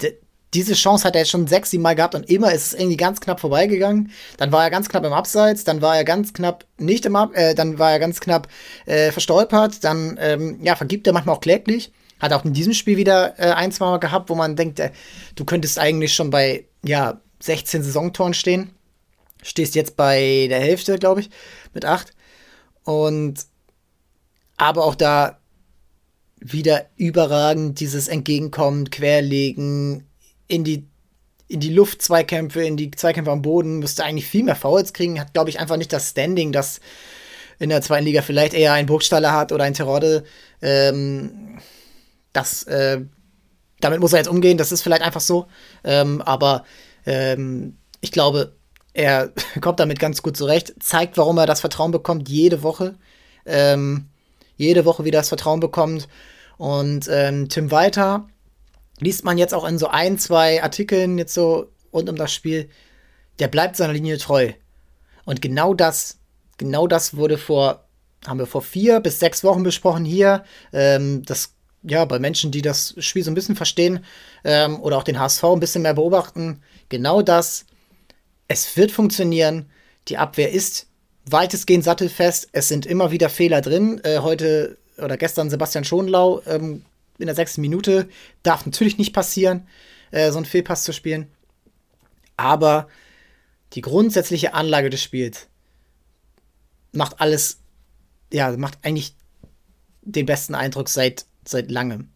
diese 0.54 0.74
Chance 0.74 1.04
hat 1.04 1.16
er 1.16 1.22
jetzt 1.22 1.32
schon 1.32 1.48
sechs, 1.48 1.70
sieben 1.70 1.84
Mal 1.84 1.96
gehabt 1.96 2.16
und 2.16 2.30
immer 2.30 2.52
ist 2.52 2.68
es 2.68 2.74
irgendwie 2.74 2.98
ganz 2.98 3.22
knapp 3.22 3.40
vorbeigegangen. 3.40 4.12
Dann 4.38 4.52
war 4.52 4.64
er 4.64 4.70
ganz 4.70 4.90
knapp 4.90 5.06
im 5.06 5.14
Abseits, 5.14 5.64
dann 5.64 5.82
war 5.82 5.96
er 5.96 6.04
ganz 6.04 6.34
knapp 6.34 6.66
nicht 6.78 7.06
im 7.06 7.16
Ab, 7.16 7.36
äh, 7.36 7.54
dann 7.54 7.78
war 7.78 7.92
er 7.92 8.00
ganz 8.00 8.20
knapp 8.20 8.48
äh, 8.86 9.12
verstolpert, 9.12 9.84
dann 9.84 10.18
ähm, 10.20 10.60
ja, 10.64 10.76
vergibt 10.76 11.06
er 11.06 11.14
manchmal 11.14 11.36
auch 11.36 11.42
kläglich. 11.42 11.92
Hat 12.20 12.34
auch 12.34 12.44
in 12.44 12.54
diesem 12.54 12.74
Spiel 12.74 12.98
wieder 12.98 13.40
äh, 13.40 13.52
ein, 13.52 13.72
zwei 13.72 13.86
Mal 13.86 14.00
gehabt, 14.00 14.30
wo 14.30 14.36
man 14.36 14.56
denkt, 14.56 14.80
äh, 14.80 14.92
du 15.36 15.46
könntest 15.46 15.78
eigentlich 15.80 16.14
schon 16.14 16.32
bei 16.32 16.66
ja, 16.84 17.22
16 17.42 17.84
Saisontoren 17.84 18.34
stehen. 18.34 18.72
Stehst 19.42 19.76
jetzt 19.76 19.96
bei 19.96 20.48
der 20.50 20.60
Hälfte, 20.60 20.98
glaube 20.98 21.22
ich, 21.22 21.30
mit 21.74 21.86
8. 21.86 22.12
Und 22.84 23.46
aber 24.58 24.84
auch 24.84 24.96
da 24.96 25.40
wieder 26.42 26.88
überragend 26.98 27.80
dieses 27.80 28.08
Entgegenkommen, 28.08 28.90
Querlegen, 28.90 30.09
in 30.50 30.66
die, 30.66 30.86
in 31.48 31.62
die 31.62 31.74
Luft 31.74 32.02
Zweikämpfe, 32.02 32.62
in 32.64 32.76
die 32.76 32.92
Zweikämpfe 32.92 33.32
am 33.32 33.42
Boden, 33.42 33.80
müsste 33.80 34.04
eigentlich 34.04 34.28
viel 34.28 34.44
mehr 34.44 34.58
Fouls 34.58 34.92
kriegen, 34.92 35.20
hat, 35.20 35.34
glaube 35.34 35.50
ich, 35.50 35.60
einfach 35.60 35.78
nicht 35.78 35.94
das 35.94 36.10
Standing, 36.10 36.52
das 36.52 36.82
in 37.60 37.70
der 37.70 37.82
zweiten 37.82 38.06
Liga 38.06 38.22
vielleicht 38.22 38.54
eher 38.54 38.74
ein 38.74 38.86
Burgstaller 38.86 39.32
hat 39.32 39.52
oder 39.52 39.64
ein 39.64 39.74
Terodde. 39.74 40.24
Ähm, 40.62 41.60
das, 42.34 42.64
äh, 42.64 43.02
damit 43.80 44.00
muss 44.00 44.14
er 44.14 44.20
jetzt 44.20 44.30
umgehen, 44.30 44.58
das 44.58 44.72
ist 44.72 44.82
vielleicht 44.82 45.02
einfach 45.02 45.22
so. 45.22 45.48
Ähm, 45.84 46.22
aber 46.22 46.66
ähm, 47.06 47.78
ich 48.02 48.12
glaube, 48.12 48.56
er 48.94 49.32
kommt 49.62 49.80
damit 49.80 50.00
ganz 50.00 50.22
gut 50.22 50.36
zurecht, 50.36 50.74
zeigt, 50.80 51.18
warum 51.18 51.38
er 51.38 51.46
das 51.46 51.62
Vertrauen 51.62 51.92
bekommt, 51.92 52.28
jede 52.28 52.64
Woche. 52.64 52.96
Ähm, 53.46 54.10
jede 54.56 54.84
Woche 54.86 55.06
wieder 55.06 55.20
das 55.20 55.30
Vertrauen 55.30 55.60
bekommt. 55.60 56.08
Und 56.58 57.08
ähm, 57.10 57.48
Tim 57.50 57.72
Walter 57.72 58.28
liest 59.00 59.24
man 59.24 59.38
jetzt 59.38 59.54
auch 59.54 59.68
in 59.68 59.78
so 59.78 59.88
ein, 59.88 60.18
zwei 60.18 60.64
Artikeln 60.64 61.18
jetzt 61.18 61.34
so 61.34 61.72
rund 61.94 62.10
um 62.10 62.16
das 62.16 62.34
Spiel, 62.34 62.70
der 63.40 63.48
bleibt 63.48 63.76
seiner 63.76 63.94
Linie 63.94 64.18
treu. 64.18 64.52
Und 65.26 65.42
genau 65.42 65.74
das, 65.74 66.20
genau 66.58 66.88
das 66.88 67.16
wurde 67.16 67.38
vor, 67.38 67.88
haben 68.28 68.40
wir 68.40 68.48
vor 68.48 68.62
vier 68.62 69.00
bis 69.00 69.20
sechs 69.20 69.44
Wochen 69.44 69.64
besprochen 69.64 70.06
hier. 70.06 70.44
Ähm, 70.74 71.24
das 71.24 71.54
ja, 71.84 72.04
bei 72.06 72.20
Menschen, 72.20 72.52
die 72.52 72.62
das 72.62 72.96
Spiel 73.00 73.24
so 73.24 73.32
ein 73.32 73.36
bisschen 73.36 73.56
verstehen 73.56 74.04
ähm, 74.44 74.82
oder 74.82 74.98
auch 74.98 75.04
den 75.04 75.20
HSV 75.20 75.44
ein 75.46 75.60
bisschen 75.60 75.82
mehr 75.82 75.94
beobachten, 75.94 76.62
genau 76.90 77.22
das. 77.22 77.66
Es 78.48 78.76
wird 78.76 78.92
funktionieren. 78.92 79.70
Die 80.08 80.18
Abwehr 80.18 80.52
ist 80.52 80.88
weitestgehend 81.26 81.84
sattelfest. 81.84 82.50
Es 82.52 82.68
sind 82.68 82.86
immer 82.86 83.12
wieder 83.12 83.30
Fehler 83.30 83.62
drin. 83.62 84.02
Äh, 84.04 84.20
heute 84.20 84.78
oder 84.98 85.16
gestern 85.16 85.50
Sebastian 85.50 85.86
Schonlau 85.86 86.42
ähm, 86.48 86.84
in 87.20 87.28
der 87.28 87.36
sechsten 87.36 87.62
Minute. 87.62 88.10
Darf 88.44 88.66
natürlich 88.66 88.98
nicht 88.98 89.14
passieren, 89.14 89.68
äh, 90.12 90.32
so 90.32 90.38
einen 90.38 90.46
Fehlpass 90.46 90.84
zu 90.84 90.94
spielen. 90.94 91.28
Aber 92.38 92.88
die 93.74 93.82
grundsätzliche 93.82 94.54
Anlage 94.54 94.90
des 94.90 95.04
Spiels 95.04 95.48
macht 96.92 97.20
alles, 97.22 97.60
ja, 98.32 98.56
macht 98.58 98.80
eigentlich 98.84 99.16
den 100.02 100.26
besten 100.26 100.56
Eindruck 100.56 100.90
seit 100.90 101.26
seit 101.50 101.72
langem. 101.72 102.10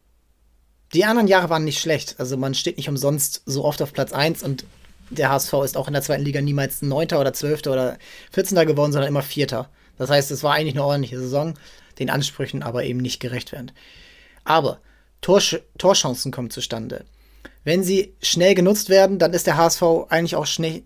Die 0.93 1.05
anderen 1.05 1.27
Jahre 1.27 1.49
waren 1.49 1.63
nicht 1.63 1.79
schlecht. 1.79 2.15
Also 2.19 2.37
man 2.37 2.53
steht 2.53 2.77
nicht 2.77 2.89
umsonst 2.89 3.41
so 3.45 3.65
oft 3.65 3.81
auf 3.81 3.93
Platz 3.93 4.13
1 4.13 4.43
und 4.43 4.65
der 5.09 5.29
HSV 5.29 5.53
ist 5.65 5.77
auch 5.77 5.87
in 5.87 5.93
der 5.93 6.01
zweiten 6.01 6.23
Liga 6.23 6.41
niemals 6.41 6.81
9. 6.81 7.13
oder 7.13 7.33
12. 7.33 7.67
oder 7.67 7.97
14. 8.31 8.65
geworden, 8.67 8.91
sondern 8.91 9.09
immer 9.09 9.21
4. 9.21 9.67
Das 9.97 10.09
heißt, 10.09 10.31
es 10.31 10.43
war 10.43 10.53
eigentlich 10.53 10.75
eine 10.75 10.85
ordentliche 10.85 11.19
Saison, 11.19 11.55
den 11.99 12.09
Ansprüchen 12.09 12.63
aber 12.63 12.83
eben 12.83 12.99
nicht 12.99 13.19
gerecht 13.19 13.51
werden. 13.51 13.71
Aber 14.43 14.79
Torsch 15.23 15.59
Torchancen 15.79 16.31
kommen 16.31 16.51
zustande. 16.51 17.05
Wenn 17.63 17.83
sie 17.83 18.13
schnell 18.21 18.53
genutzt 18.53 18.89
werden, 18.89 19.17
dann 19.17 19.33
ist 19.33 19.47
der 19.47 19.57
HSV 19.57 19.81
eigentlich 20.09 20.35
auch 20.35 20.45
schnell 20.45 20.83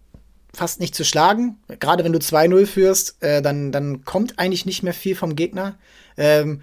fast 0.54 0.80
nicht 0.80 0.96
zu 0.96 1.04
schlagen. 1.04 1.58
Gerade 1.80 2.06
wenn 2.06 2.14
du 2.14 2.20
2-0 2.20 2.66
führst, 2.66 3.22
äh, 3.22 3.42
dann, 3.42 3.74
dann 3.74 4.06
kommt 4.06 4.40
eigentlich 4.40 4.66
nicht 4.66 4.84
mehr 4.84 4.94
viel 4.94 5.16
vom 5.16 5.36
Gegner. 5.36 5.78
Ähm, 6.16 6.62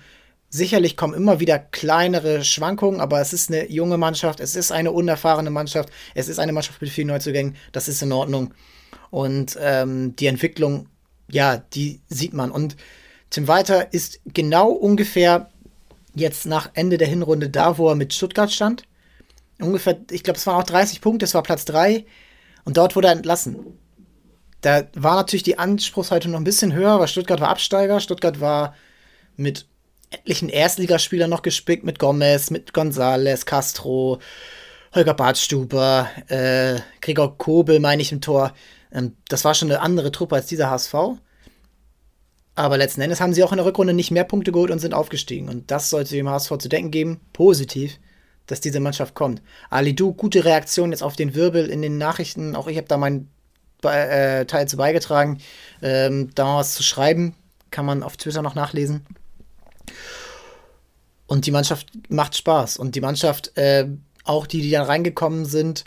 Sicherlich 0.55 0.97
kommen 0.97 1.15
immer 1.15 1.41
wieder 1.41 1.59
kleinere 1.59 2.45
Schwankungen, 2.45 3.01
aber 3.01 3.21
es 3.21 3.33
ist 3.33 3.51
eine 3.51 3.69
junge 3.73 3.99
Mannschaft, 3.99 4.39
es 4.39 4.55
ist 4.55 4.71
eine 4.71 4.93
unerfahrene 4.93 5.51
Mannschaft, 5.51 5.89
es 6.15 6.29
ist 6.29 6.39
eine 6.39 6.53
Mannschaft 6.53 6.81
mit 6.81 6.91
vielen 6.91 7.09
Neuzugängen, 7.09 7.57
das 7.73 7.89
ist 7.89 8.01
in 8.03 8.13
Ordnung. 8.13 8.55
Und 9.11 9.59
ähm, 9.61 10.15
die 10.15 10.29
Entwicklung, 10.29 10.87
ja, 11.29 11.57
die 11.57 12.03
sieht 12.09 12.35
man. 12.35 12.53
Und 12.53 12.77
Tim 13.31 13.49
Walter 13.49 13.93
ist 13.93 14.21
genau 14.33 14.69
ungefähr 14.69 15.51
jetzt 16.15 16.47
nach 16.47 16.71
Ende 16.75 16.99
der 16.99 17.09
Hinrunde 17.09 17.51
da, 17.51 17.79
wo 17.79 17.89
er 17.89 17.95
mit 17.95 18.15
Stuttgart 18.15 18.53
stand. 18.53 18.85
Ungefähr, 19.61 19.99
ich 20.11 20.23
glaube, 20.23 20.39
es 20.39 20.47
waren 20.47 20.61
auch 20.61 20.67
30 20.67 21.01
Punkte, 21.01 21.25
es 21.25 21.35
war 21.35 21.43
Platz 21.43 21.65
3 21.65 22.05
und 22.65 22.77
dort 22.77 22.97
wurde 22.97 23.09
er 23.09 23.13
entlassen. 23.13 23.79
Da 24.61 24.85
war 24.95 25.17
natürlich 25.17 25.43
die 25.43 25.59
Anspruchshaltung 25.59 26.33
noch 26.33 26.41
ein 26.41 26.45
bisschen 26.45 26.73
höher, 26.73 26.99
weil 26.99 27.09
Stuttgart 27.09 27.41
war 27.41 27.51
Absteiger. 27.51 28.01
Stuttgart 28.01 28.41
war 28.41 28.75
mit 29.37 29.67
etlichen 30.11 30.49
Erstligaspielern 30.49 31.29
noch 31.29 31.43
gespickt, 31.43 31.85
mit 31.85 31.99
Gomez, 31.99 32.51
mit 32.51 32.73
Gonzales, 32.73 33.47
Castro, 33.47 34.21
Holger 34.95 35.15
Bartstuber, 35.15 36.09
äh, 36.29 36.81
Gregor 37.01 37.37
Kobel, 37.37 37.81
meine 37.81 38.01
ich, 38.01 38.13
im 38.13 38.21
Tor. 38.21 38.55
Ähm, 38.93 39.17
das 39.29 39.45
war 39.45 39.55
schon 39.55 39.71
eine 39.71 39.81
andere 39.81 40.13
Truppe 40.13 40.37
als 40.37 40.47
dieser 40.47 40.71
HSV. 40.71 40.95
Aber 42.57 42.79
letzten 42.79 43.01
Endes 43.01 43.21
haben 43.21 43.35
sie 43.35 43.43
auch 43.43 43.53
in 43.53 43.57
der 43.57 43.67
Rückrunde 43.67 43.93
nicht 43.93 44.11
mehr 44.11 44.25
Punkte 44.25 44.53
geholt 44.53 44.71
und 44.71 44.79
sind 44.79 44.95
aufgestiegen. 44.95 45.49
Und 45.49 45.71
das 45.71 45.91
sollte 45.91 46.15
dem 46.15 46.29
HSV 46.29 46.59
zu 46.59 46.69
denken 46.69 46.91
geben, 46.91 47.21
positiv, 47.33 47.99
dass 48.47 48.61
diese 48.61 48.81
Mannschaft 48.81 49.15
kommt. 49.15 49.43
Ali 49.71 49.95
Du, 49.95 50.13
gute 50.13 50.45
Reaktion 50.45 50.93
jetzt 50.93 51.03
auf 51.03 51.17
den 51.17 51.35
Wirbel 51.35 51.67
in 51.67 51.83
den 51.83 51.99
Nachrichten. 51.99 52.55
Auch 52.55 52.69
ich 52.69 52.77
habe 52.77 52.87
da 52.87 52.97
meinen 52.97 53.29
äh, 53.83 54.47
Teil 54.47 54.69
zu 54.69 54.77
beigetragen, 54.77 55.39
ähm, 55.83 56.31
da 56.35 56.59
was 56.59 56.75
zu 56.75 56.83
schreiben. 56.83 57.35
Kann 57.71 57.87
man 57.87 58.05
auf 58.05 58.17
Twitter 58.17 58.43
noch 58.43 58.55
nachlesen. 58.55 59.05
Und 61.27 61.47
die 61.47 61.51
Mannschaft 61.51 61.89
macht 62.09 62.37
Spaß. 62.37 62.77
Und 62.77 62.95
die 62.95 63.01
Mannschaft, 63.01 63.57
äh, 63.57 63.89
auch 64.23 64.47
die, 64.47 64.61
die 64.61 64.71
da 64.71 64.85
reingekommen 64.85 65.45
sind, 65.45 65.85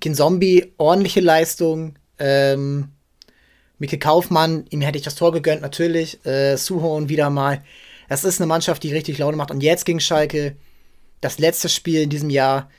Kinzombie, 0.00 0.74
ordentliche 0.76 1.20
Leistung. 1.20 1.94
Ähm, 2.18 2.88
Mike 3.82 3.98
Kaufmann, 3.98 4.64
ihm 4.70 4.80
hätte 4.80 4.96
ich 4.96 5.02
das 5.02 5.16
Tor 5.16 5.32
gegönnt, 5.32 5.60
natürlich. 5.60 6.24
Äh, 6.24 6.56
Suhon 6.56 7.08
wieder 7.08 7.30
mal. 7.30 7.64
Das 8.08 8.22
ist 8.22 8.40
eine 8.40 8.46
Mannschaft, 8.46 8.84
die 8.84 8.92
richtig 8.92 9.18
Laune 9.18 9.36
macht. 9.36 9.50
Und 9.50 9.60
jetzt 9.60 9.84
gegen 9.84 9.98
Schalke, 9.98 10.54
das 11.20 11.40
letzte 11.40 11.68
Spiel 11.68 12.02
in 12.02 12.08
diesem 12.08 12.30
Jahr, 12.30 12.70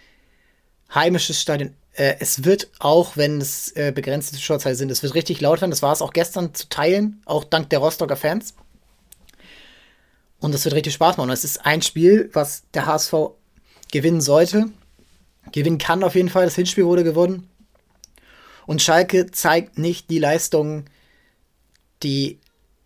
heimisches 0.95 1.41
Stadion. 1.41 1.73
Äh, 1.91 2.15
es 2.21 2.45
wird 2.45 2.69
auch, 2.79 3.17
wenn 3.17 3.41
es 3.41 3.75
äh, 3.75 3.91
begrenzte 3.93 4.37
Zuschauerzahlen 4.37 4.77
sind, 4.77 4.91
es 4.91 5.03
wird 5.03 5.13
richtig 5.13 5.41
laut 5.41 5.59
werden. 5.59 5.71
Das 5.71 5.81
war 5.81 5.91
es 5.91 6.01
auch 6.01 6.13
gestern 6.13 6.53
zu 6.53 6.69
teilen, 6.69 7.21
auch 7.25 7.43
dank 7.43 7.69
der 7.69 7.79
Rostocker 7.79 8.15
Fans. 8.15 8.53
Und 10.39 10.55
es 10.55 10.63
wird 10.63 10.73
richtig 10.73 10.93
Spaß 10.93 11.17
machen. 11.17 11.31
Es 11.31 11.43
ist 11.43 11.65
ein 11.65 11.81
Spiel, 11.81 12.29
was 12.31 12.63
der 12.73 12.85
HSV 12.85 13.13
gewinnen 13.91 14.21
sollte. 14.21 14.67
Gewinnen 15.51 15.79
kann 15.79 16.01
auf 16.01 16.15
jeden 16.15 16.29
Fall. 16.29 16.45
Das 16.45 16.55
Hinspiel 16.55 16.85
wurde 16.85 17.03
gewonnen. 17.03 17.49
Und 18.65 18.81
Schalke 18.81 19.29
zeigt 19.31 19.77
nicht 19.77 20.09
die 20.09 20.19
Leistung, 20.19 20.85
die 22.03 22.39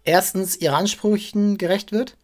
erstens 0.04 0.56
ihren 0.56 0.76
Ansprüchen 0.76 1.58
gerecht 1.58 1.92
wird 1.92 2.16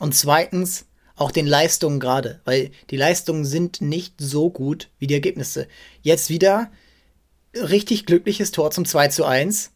und 0.00 0.14
zweitens 0.14 0.86
auch 1.16 1.30
den 1.30 1.46
Leistungen 1.46 2.00
gerade, 2.00 2.40
weil 2.44 2.70
die 2.90 2.96
Leistungen 2.96 3.44
sind 3.44 3.80
nicht 3.80 4.14
so 4.18 4.50
gut 4.50 4.90
wie 4.98 5.06
die 5.06 5.14
Ergebnisse. 5.14 5.68
Jetzt 6.02 6.28
wieder 6.28 6.70
richtig 7.54 8.06
glückliches 8.06 8.50
Tor 8.50 8.70
zum 8.70 8.84
2 8.84 9.08
zu 9.08 9.24
1. 9.24 9.70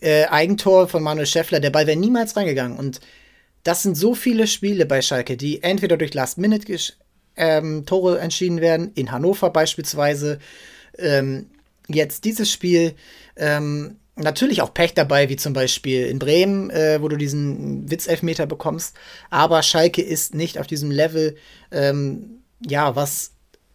Äh, 0.00 0.26
Eigentor 0.26 0.88
von 0.88 1.02
Manuel 1.02 1.26
Schäffler, 1.26 1.58
der 1.58 1.70
Ball 1.70 1.86
wäre 1.86 1.98
niemals 1.98 2.36
reingegangen. 2.36 2.78
Und 2.78 3.00
das 3.64 3.82
sind 3.82 3.96
so 3.96 4.14
viele 4.14 4.46
Spiele 4.46 4.86
bei 4.86 5.02
Schalke, 5.02 5.36
die 5.36 5.62
entweder 5.62 5.96
durch 5.96 6.14
Last-Minute 6.14 6.78
ähm, 7.36 7.84
entschieden 8.20 8.60
werden, 8.60 8.92
in 8.94 9.10
Hannover 9.10 9.50
beispielsweise, 9.50 10.38
ähm, 10.98 11.50
jetzt 11.88 12.24
dieses 12.24 12.50
Spiel, 12.50 12.94
ähm, 13.36 13.96
natürlich 14.16 14.62
auch 14.62 14.74
Pech 14.74 14.94
dabei, 14.94 15.28
wie 15.28 15.36
zum 15.36 15.52
Beispiel 15.52 16.06
in 16.06 16.18
Bremen, 16.18 16.70
äh, 16.70 17.00
wo 17.00 17.08
du 17.08 17.16
diesen 17.16 17.90
Witzelfmeter 17.90 18.46
bekommst. 18.46 18.96
Aber 19.30 19.62
Schalke 19.62 20.02
ist 20.02 20.34
nicht 20.34 20.58
auf 20.58 20.66
diesem 20.66 20.90
Level, 20.90 21.36
ähm, 21.70 22.42
ja, 22.66 22.96
was 22.96 23.32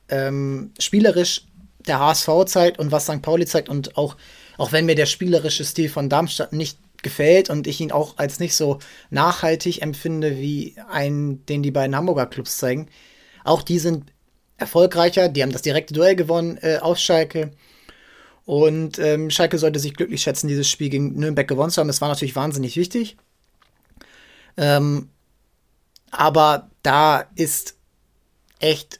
ähm, 0.09 0.73
spielerisch 0.79 1.45
der 1.87 1.99
HSV 1.99 2.29
zeigt 2.45 2.79
und 2.79 2.91
was 2.91 3.05
St. 3.05 3.21
Pauli 3.21 3.45
zeigt. 3.45 3.69
Und 3.69 3.97
auch, 3.97 4.17
auch 4.57 4.71
wenn 4.71 4.85
mir 4.85 4.95
der 4.95 5.05
spielerische 5.05 5.63
Stil 5.63 5.89
von 5.89 6.09
Darmstadt 6.09 6.53
nicht 6.53 6.79
gefällt 7.03 7.49
und 7.49 7.67
ich 7.67 7.81
ihn 7.81 7.91
auch 7.91 8.17
als 8.17 8.39
nicht 8.39 8.55
so 8.55 8.79
nachhaltig 9.09 9.81
empfinde 9.81 10.37
wie 10.37 10.75
einen, 10.89 11.45
den 11.45 11.63
die 11.63 11.71
beiden 11.71 11.95
Hamburger 11.95 12.27
Clubs 12.27 12.57
zeigen. 12.57 12.87
Auch 13.43 13.63
die 13.63 13.79
sind 13.79 14.11
erfolgreicher, 14.57 15.29
die 15.29 15.41
haben 15.41 15.51
das 15.51 15.63
direkte 15.63 15.93
Duell 15.93 16.15
gewonnen 16.15 16.57
äh, 16.61 16.77
aus 16.77 17.01
Schalke. 17.01 17.51
Und 18.51 18.99
ähm, 18.99 19.29
Schalke 19.29 19.57
sollte 19.57 19.79
sich 19.79 19.93
glücklich 19.93 20.23
schätzen, 20.23 20.49
dieses 20.49 20.69
Spiel 20.69 20.89
gegen 20.89 21.13
Nürnberg 21.13 21.47
gewonnen 21.47 21.71
zu 21.71 21.79
haben. 21.79 21.87
Das 21.87 22.01
war 22.01 22.09
natürlich 22.09 22.35
wahnsinnig 22.35 22.75
wichtig. 22.75 23.15
Ähm, 24.57 25.07
aber 26.11 26.69
da 26.83 27.29
ist 27.35 27.75
echt, 28.59 28.99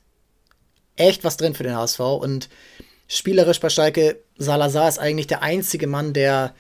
echt 0.96 1.26
was 1.26 1.36
drin 1.36 1.54
für 1.54 1.64
den 1.64 1.76
HSV. 1.76 2.00
Und 2.00 2.48
spielerisch 3.10 3.60
bei 3.60 3.68
Schalke, 3.68 4.22
Salazar 4.38 4.88
ist 4.88 5.00
eigentlich 5.00 5.28
der 5.28 5.42
einzige 5.42 5.86
Mann, 5.86 6.14
der, 6.14 6.56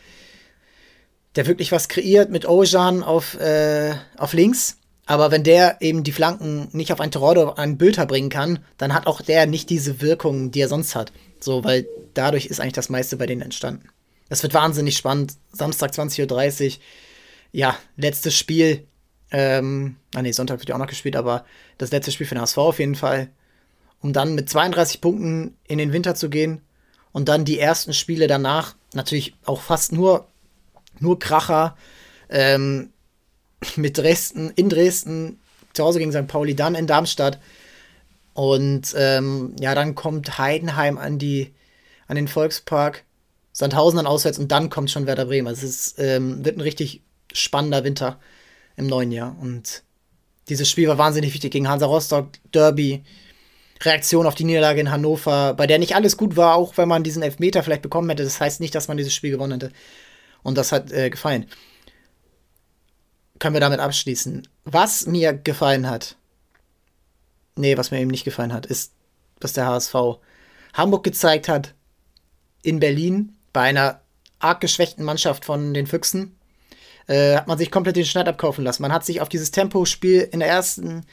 der 1.38 1.48
wirklich 1.48 1.71
was 1.71 1.88
kreiert 1.88 2.29
mit 2.29 2.45
Ojan 2.45 3.03
auf, 3.03 3.39
äh, 3.39 3.95
auf 4.17 4.33
links. 4.33 4.79
Aber 5.05 5.31
wenn 5.31 5.45
der 5.45 5.77
eben 5.79 6.03
die 6.03 6.12
Flanken 6.12 6.67
nicht 6.74 6.91
auf 6.91 7.00
ein 7.00 7.12
Torado, 7.12 7.48
auf 7.48 7.57
einen 7.57 7.77
Bülter 7.77 8.05
bringen 8.05 8.29
kann, 8.29 8.60
dann 8.77 8.93
hat 8.93 9.07
auch 9.07 9.21
der 9.21 9.45
nicht 9.45 9.69
diese 9.69 10.01
Wirkung, 10.01 10.51
die 10.51 10.60
er 10.60 10.67
sonst 10.67 10.93
hat. 10.93 11.13
So, 11.43 11.63
weil 11.63 11.88
dadurch 12.13 12.45
ist 12.45 12.60
eigentlich 12.60 12.74
das 12.74 12.89
meiste 12.89 13.17
bei 13.17 13.25
denen 13.25 13.41
entstanden. 13.41 13.89
Es 14.29 14.43
wird 14.43 14.53
wahnsinnig 14.53 14.95
spannend. 14.95 15.33
Samstag 15.51 15.91
20.30 15.91 16.67
Uhr. 16.67 16.81
Ja, 17.51 17.77
letztes 17.98 18.38
Spiel. 18.38 18.88
Ähm, 19.31 19.98
ah 20.13 20.21
nee, 20.21 20.31
Sonntag 20.31 20.60
wird 20.60 20.69
ja 20.69 20.75
auch 20.75 20.79
noch 20.79 20.88
gespielt, 20.88 21.15
aber 21.15 21.45
das 21.77 21.91
letzte 21.91 22.12
Spiel 22.12 22.27
für 22.27 22.36
den 22.36 22.41
HSV 22.41 22.57
auf 22.57 22.79
jeden 22.79 22.95
Fall. 22.95 23.29
Um 24.00 24.13
dann 24.13 24.36
mit 24.36 24.50
32 24.50 25.01
Punkten 25.01 25.57
in 25.67 25.77
den 25.77 25.93
Winter 25.93 26.15
zu 26.15 26.29
gehen 26.29 26.62
und 27.12 27.27
dann 27.27 27.45
die 27.45 27.60
ersten 27.60 27.93
Spiele 27.93 28.27
danach 28.27 28.75
natürlich 28.93 29.36
auch 29.45 29.62
fast 29.62 29.91
nur, 29.91 30.27
nur 31.00 31.19
Kracher. 31.19 31.75
Ähm, 32.29 32.91
mit 33.75 33.98
Dresden, 33.98 34.51
in 34.55 34.69
Dresden, 34.69 35.39
zu 35.74 35.83
Hause 35.83 36.00
gegen 36.00 36.12
St. 36.12 36.27
Pauli, 36.27 36.55
dann 36.55 36.75
in 36.75 36.88
Darmstadt. 36.88 37.39
Und 38.41 38.95
ähm, 38.98 39.55
ja, 39.60 39.75
dann 39.75 39.93
kommt 39.93 40.39
Heidenheim 40.39 40.98
an, 40.98 41.19
die, 41.19 41.53
an 42.07 42.15
den 42.15 42.27
Volkspark, 42.27 43.03
Sandhausen 43.51 43.98
dann 43.98 44.07
auswärts 44.07 44.39
und 44.39 44.51
dann 44.51 44.71
kommt 44.71 44.89
schon 44.89 45.05
Werder 45.05 45.25
Bremen. 45.25 45.48
Also 45.48 45.67
es 45.67 45.75
ist, 45.75 46.00
ähm, 46.00 46.43
wird 46.43 46.57
ein 46.57 46.62
richtig 46.62 47.03
spannender 47.33 47.83
Winter 47.83 48.19
im 48.77 48.88
neuen 48.88 49.12
Jahr. 49.12 49.38
Und 49.39 49.83
dieses 50.50 50.67
Spiel 50.67 50.88
war 50.88 50.98
wahnsinnig 50.98 51.36
wichtig 51.36 51.51
gegen 51.51 51.69
Hansa 51.69 51.86
Rostock, 51.86 52.29
Derby, 52.51 53.03
Reaktion 53.81 54.25
auf 54.25 54.33
die 54.33 54.45
Niederlage 54.45 54.81
in 54.81 54.89
Hannover, 54.89 55.53
bei 55.53 55.67
der 55.67 55.77
nicht 55.77 55.95
alles 55.95 56.17
gut 56.17 56.36
war, 56.36 56.55
auch 56.55 56.77
wenn 56.77 56.88
man 56.88 57.03
diesen 57.03 57.21
Elfmeter 57.21 57.62
vielleicht 57.62 57.83
bekommen 57.83 58.10
hätte. 58.10 58.24
Das 58.24 58.39
heißt 58.39 58.60
nicht, 58.60 58.74
dass 58.74 58.88
man 58.88 58.98
dieses 58.98 59.13
Spiel 59.13 59.29
gewonnen 59.29 59.60
hätte. 59.60 59.71
Und 60.41 60.57
das 60.57 60.71
hat 60.71 60.91
äh, 60.91 61.12
gefallen 61.12 61.45
können 63.41 63.55
wir 63.55 63.60
damit 63.60 63.79
abschließen. 63.79 64.48
Was 64.63 65.07
mir 65.07 65.33
gefallen 65.33 65.89
hat, 65.89 66.15
nee, 67.55 67.77
was 67.77 67.91
mir 67.91 68.00
eben 68.00 68.12
nicht 68.12 68.24
gefallen 68.25 68.53
hat, 68.53 68.65
ist, 68.65 68.93
was 69.39 69.53
der 69.53 69.65
HSV 69.65 69.96
Hamburg 70.74 71.03
gezeigt 71.03 71.50
hat 71.50 71.74
in 72.62 72.79
Berlin 72.79 73.36
bei 73.53 73.62
einer 73.62 74.01
arg 74.39 74.62
geschwächten 74.62 75.03
Mannschaft 75.03 75.46
von 75.46 75.74
den 75.74 75.88
Füchsen. 75.88 76.38
Äh, 77.08 77.36
hat 77.36 77.48
man 77.48 77.58
sich 77.58 77.72
komplett 77.72 77.96
den 77.96 78.05
Schneid 78.05 78.27
abkaufen 78.27 78.63
lassen. 78.63 78.81
Man 78.81 78.93
hat 78.93 79.05
sich 79.05 79.22
auf 79.22 79.29
dieses 79.29 79.51
Tempospiel 79.51 80.27
in 80.31 80.39
der 80.39 80.50
ersten 80.50 81.05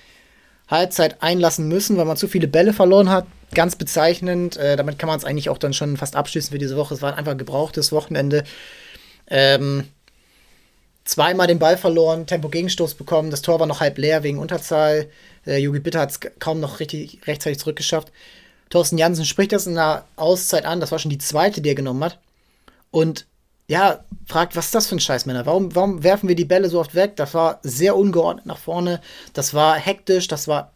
Halbzeit 0.68 1.22
einlassen 1.22 1.66
müssen, 1.66 1.96
weil 1.96 2.04
man 2.04 2.16
zu 2.16 2.28
viele 2.28 2.46
Bälle 2.46 2.72
verloren 2.72 3.10
hat. 3.10 3.26
Ganz 3.54 3.76
bezeichnend. 3.76 4.56
Äh, 4.56 4.76
damit 4.76 4.98
kann 4.98 5.08
man 5.08 5.18
es 5.18 5.24
eigentlich 5.24 5.48
auch 5.48 5.58
dann 5.58 5.72
schon 5.72 5.96
fast 5.96 6.14
abschließen 6.14 6.52
für 6.52 6.58
diese 6.58 6.76
Woche. 6.76 6.94
Es 6.94 7.02
war 7.02 7.16
einfach 7.16 7.32
ein 7.32 7.38
gebrauchtes 7.38 7.90
Wochenende. 7.92 8.44
Ähm, 9.28 9.88
zweimal 11.08 11.46
den 11.46 11.58
Ball 11.58 11.78
verloren, 11.78 12.26
Tempo-Gegenstoß 12.26 12.94
bekommen, 12.94 13.30
das 13.30 13.40
Tor 13.40 13.58
war 13.58 13.66
noch 13.66 13.80
halb 13.80 13.96
leer 13.96 14.22
wegen 14.22 14.38
Unterzahl. 14.38 15.08
Äh, 15.46 15.56
Jogi 15.56 15.80
Bitter 15.80 16.00
hat 16.00 16.10
es 16.10 16.20
kaum 16.38 16.60
noch 16.60 16.80
richtig 16.80 17.20
rechtzeitig 17.26 17.58
zurückgeschafft. 17.58 18.12
Thorsten 18.68 18.98
Jansen 18.98 19.24
spricht 19.24 19.52
das 19.52 19.66
in 19.66 19.76
der 19.76 20.04
Auszeit 20.16 20.66
an, 20.66 20.80
das 20.80 20.92
war 20.92 20.98
schon 20.98 21.10
die 21.10 21.16
zweite, 21.16 21.62
die 21.62 21.70
er 21.70 21.74
genommen 21.74 22.04
hat. 22.04 22.18
Und 22.90 23.26
ja, 23.68 24.04
fragt, 24.26 24.54
was 24.54 24.66
ist 24.66 24.74
das 24.74 24.86
für 24.86 24.96
ein 24.96 25.00
Scheiß, 25.00 25.24
Männer? 25.24 25.46
Warum, 25.46 25.74
warum 25.74 26.02
werfen 26.02 26.28
wir 26.28 26.36
die 26.36 26.44
Bälle 26.44 26.68
so 26.68 26.78
oft 26.78 26.94
weg? 26.94 27.16
Das 27.16 27.32
war 27.32 27.58
sehr 27.62 27.96
ungeordnet 27.96 28.44
nach 28.44 28.58
vorne, 28.58 29.00
das 29.32 29.54
war 29.54 29.76
hektisch, 29.76 30.28
das 30.28 30.46
war 30.46 30.72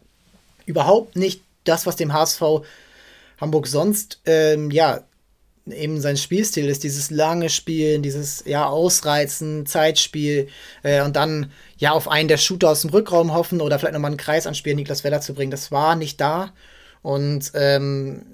überhaupt 0.65 1.15
nicht 1.15 1.43
das, 1.63 1.85
was 1.85 1.95
dem 1.95 2.11
HSV 2.11 2.41
Hamburg 3.39 3.67
sonst 3.67 4.19
ähm, 4.25 4.71
ja, 4.71 5.01
eben 5.65 6.01
sein 6.01 6.17
Spielstil 6.17 6.67
ist, 6.67 6.83
dieses 6.83 7.09
lange 7.09 7.49
Spielen, 7.49 8.03
dieses 8.03 8.43
ja 8.45 8.65
Ausreizen, 8.65 9.65
Zeitspiel 9.65 10.47
äh, 10.83 11.01
und 11.01 11.15
dann 11.15 11.51
ja 11.77 11.91
auf 11.91 12.09
einen 12.09 12.27
der 12.27 12.37
Shooter 12.37 12.69
aus 12.69 12.81
dem 12.81 12.89
Rückraum 12.89 13.33
hoffen 13.33 13.61
oder 13.61 13.79
vielleicht 13.79 13.93
nochmal 13.93 14.11
einen 14.11 14.17
Kreis 14.17 14.45
anspielen, 14.45 14.77
Niklas 14.77 15.03
Weller 15.03 15.21
zu 15.21 15.33
bringen. 15.33 15.51
Das 15.51 15.71
war 15.71 15.95
nicht 15.95 16.19
da. 16.19 16.53
Und 17.01 17.51
ähm, 17.53 18.25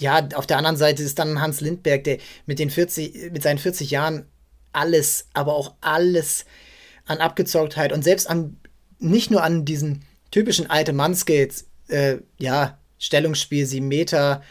ja, 0.00 0.28
auf 0.34 0.46
der 0.46 0.58
anderen 0.58 0.76
Seite 0.76 1.02
ist 1.02 1.18
dann 1.18 1.40
Hans 1.40 1.60
Lindberg, 1.60 2.04
der 2.04 2.18
mit 2.46 2.58
den 2.58 2.70
40, 2.70 3.32
mit 3.32 3.42
seinen 3.42 3.58
40 3.58 3.90
Jahren 3.90 4.26
alles, 4.72 5.26
aber 5.34 5.54
auch 5.54 5.74
alles 5.80 6.44
an 7.06 7.18
Abgezoggtheit 7.18 7.92
und 7.92 8.02
selbst 8.02 8.28
an 8.28 8.56
nicht 8.98 9.30
nur 9.30 9.42
an 9.42 9.64
diesen 9.64 10.04
typischen 10.30 10.70
alte 10.70 10.92
Mann-Skills, 10.92 11.66
äh, 11.88 12.18
ja, 12.38 12.78
Stellungsspiel, 12.98 13.66
7 13.66 13.86
Meter, 13.86 14.42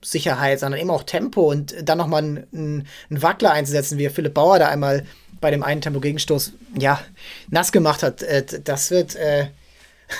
Wurfsicherheit, 0.00 0.60
sondern 0.60 0.80
eben 0.80 0.90
auch 0.90 1.02
Tempo 1.02 1.50
und 1.50 1.74
dann 1.82 1.98
nochmal 1.98 2.22
einen, 2.22 2.86
einen 3.10 3.22
Wackler 3.22 3.52
einzusetzen, 3.52 3.98
wie 3.98 4.08
Philipp 4.08 4.34
Bauer 4.34 4.58
da 4.58 4.68
einmal 4.68 5.04
bei 5.40 5.50
dem 5.50 5.62
einen 5.62 5.80
Tempo-Gegenstoß, 5.80 6.52
ja, 6.78 7.00
nass 7.48 7.72
gemacht 7.72 8.02
hat. 8.02 8.22
Äh, 8.22 8.44
das 8.64 8.90
wird, 8.90 9.14
äh, 9.16 9.48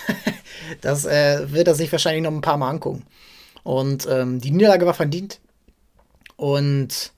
das 0.80 1.04
äh, 1.04 1.50
wird 1.52 1.68
er 1.68 1.74
sich 1.74 1.90
wahrscheinlich 1.92 2.22
noch 2.22 2.32
ein 2.32 2.40
paar 2.40 2.56
Mal 2.56 2.70
angucken. 2.70 3.04
Und 3.62 4.06
ähm, 4.10 4.40
die 4.40 4.50
Niederlage 4.50 4.86
war 4.86 4.94
verdient. 4.94 5.40
Und 6.36 7.12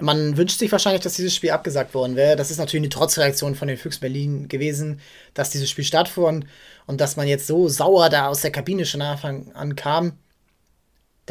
man 0.00 0.36
wünscht 0.36 0.58
sich 0.58 0.70
wahrscheinlich, 0.70 1.02
dass 1.02 1.14
dieses 1.14 1.34
Spiel 1.34 1.50
abgesagt 1.50 1.94
worden 1.94 2.16
wäre. 2.16 2.36
Das 2.36 2.50
ist 2.50 2.58
natürlich 2.58 2.82
eine 2.82 2.88
Trotzreaktion 2.88 3.54
von 3.54 3.68
den 3.68 3.76
Füchs 3.76 3.98
Berlin 3.98 4.48
gewesen, 4.48 5.00
dass 5.34 5.50
dieses 5.50 5.70
Spiel 5.70 5.84
stattfand 5.84 6.46
und 6.86 7.00
dass 7.00 7.16
man 7.16 7.26
jetzt 7.26 7.46
so 7.46 7.68
sauer 7.68 8.08
da 8.08 8.28
aus 8.28 8.42
der 8.42 8.52
Kabine 8.52 8.86
schon 8.86 9.02
Anfang 9.02 9.52
an 9.54 9.76
kam. 9.76 10.18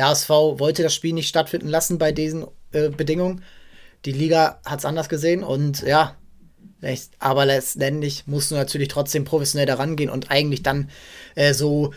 Der 0.02 0.08
HSV 0.08 0.30
wollte 0.30 0.82
das 0.82 0.96
Spiel 0.96 1.14
nicht 1.14 1.28
stattfinden 1.28 1.68
lassen 1.68 2.00
bei 2.00 2.12
diesen 2.12 2.48
äh, 2.72 2.90
Bedingungen. 2.90 3.44
Die 4.04 4.12
Liga 4.12 4.60
hat 4.66 4.80
es 4.80 4.86
anders 4.86 5.10
gesehen 5.10 5.44
und 5.44 5.84
ja, 5.84 6.16
aber 7.20 7.46
letztendlich 7.46 8.26
musst 8.26 8.50
du 8.50 8.56
natürlich 8.56 8.88
trotzdem 8.88 9.26
professionell 9.26 9.68
daran 9.68 9.96
gehen 9.96 10.10
und 10.10 10.32
eigentlich 10.32 10.64
dann 10.64 10.90
äh, 11.36 11.54
so, 11.54 11.94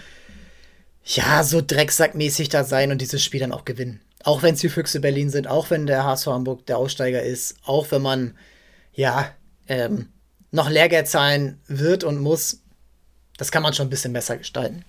ja, 1.06 1.42
so 1.44 1.62
drecksackmäßig 1.66 2.50
da 2.50 2.62
sein 2.62 2.92
und 2.92 3.00
dieses 3.00 3.24
Spiel 3.24 3.40
dann 3.40 3.52
auch 3.52 3.64
gewinnen. 3.64 4.02
Auch 4.22 4.42
wenn 4.42 4.52
es 4.52 4.60
die 4.60 4.68
Füchse 4.68 5.00
Berlin 5.00 5.30
sind, 5.30 5.48
auch 5.48 5.70
wenn 5.70 5.86
der 5.86 6.04
HSV 6.04 6.26
Hamburg 6.26 6.66
der 6.66 6.76
Aussteiger 6.76 7.22
ist, 7.22 7.56
auch 7.64 7.90
wenn 7.90 8.02
man, 8.02 8.36
ja, 8.92 9.30
ähm, 9.66 10.10
noch 10.50 10.68
Lehrgeld 10.68 11.08
zahlen 11.08 11.58
wird 11.68 12.04
und 12.04 12.18
muss, 12.18 12.60
das 13.38 13.50
kann 13.50 13.62
man 13.62 13.72
schon 13.72 13.86
ein 13.86 13.90
bisschen 13.90 14.12
besser 14.12 14.36
gestalten. 14.36 14.84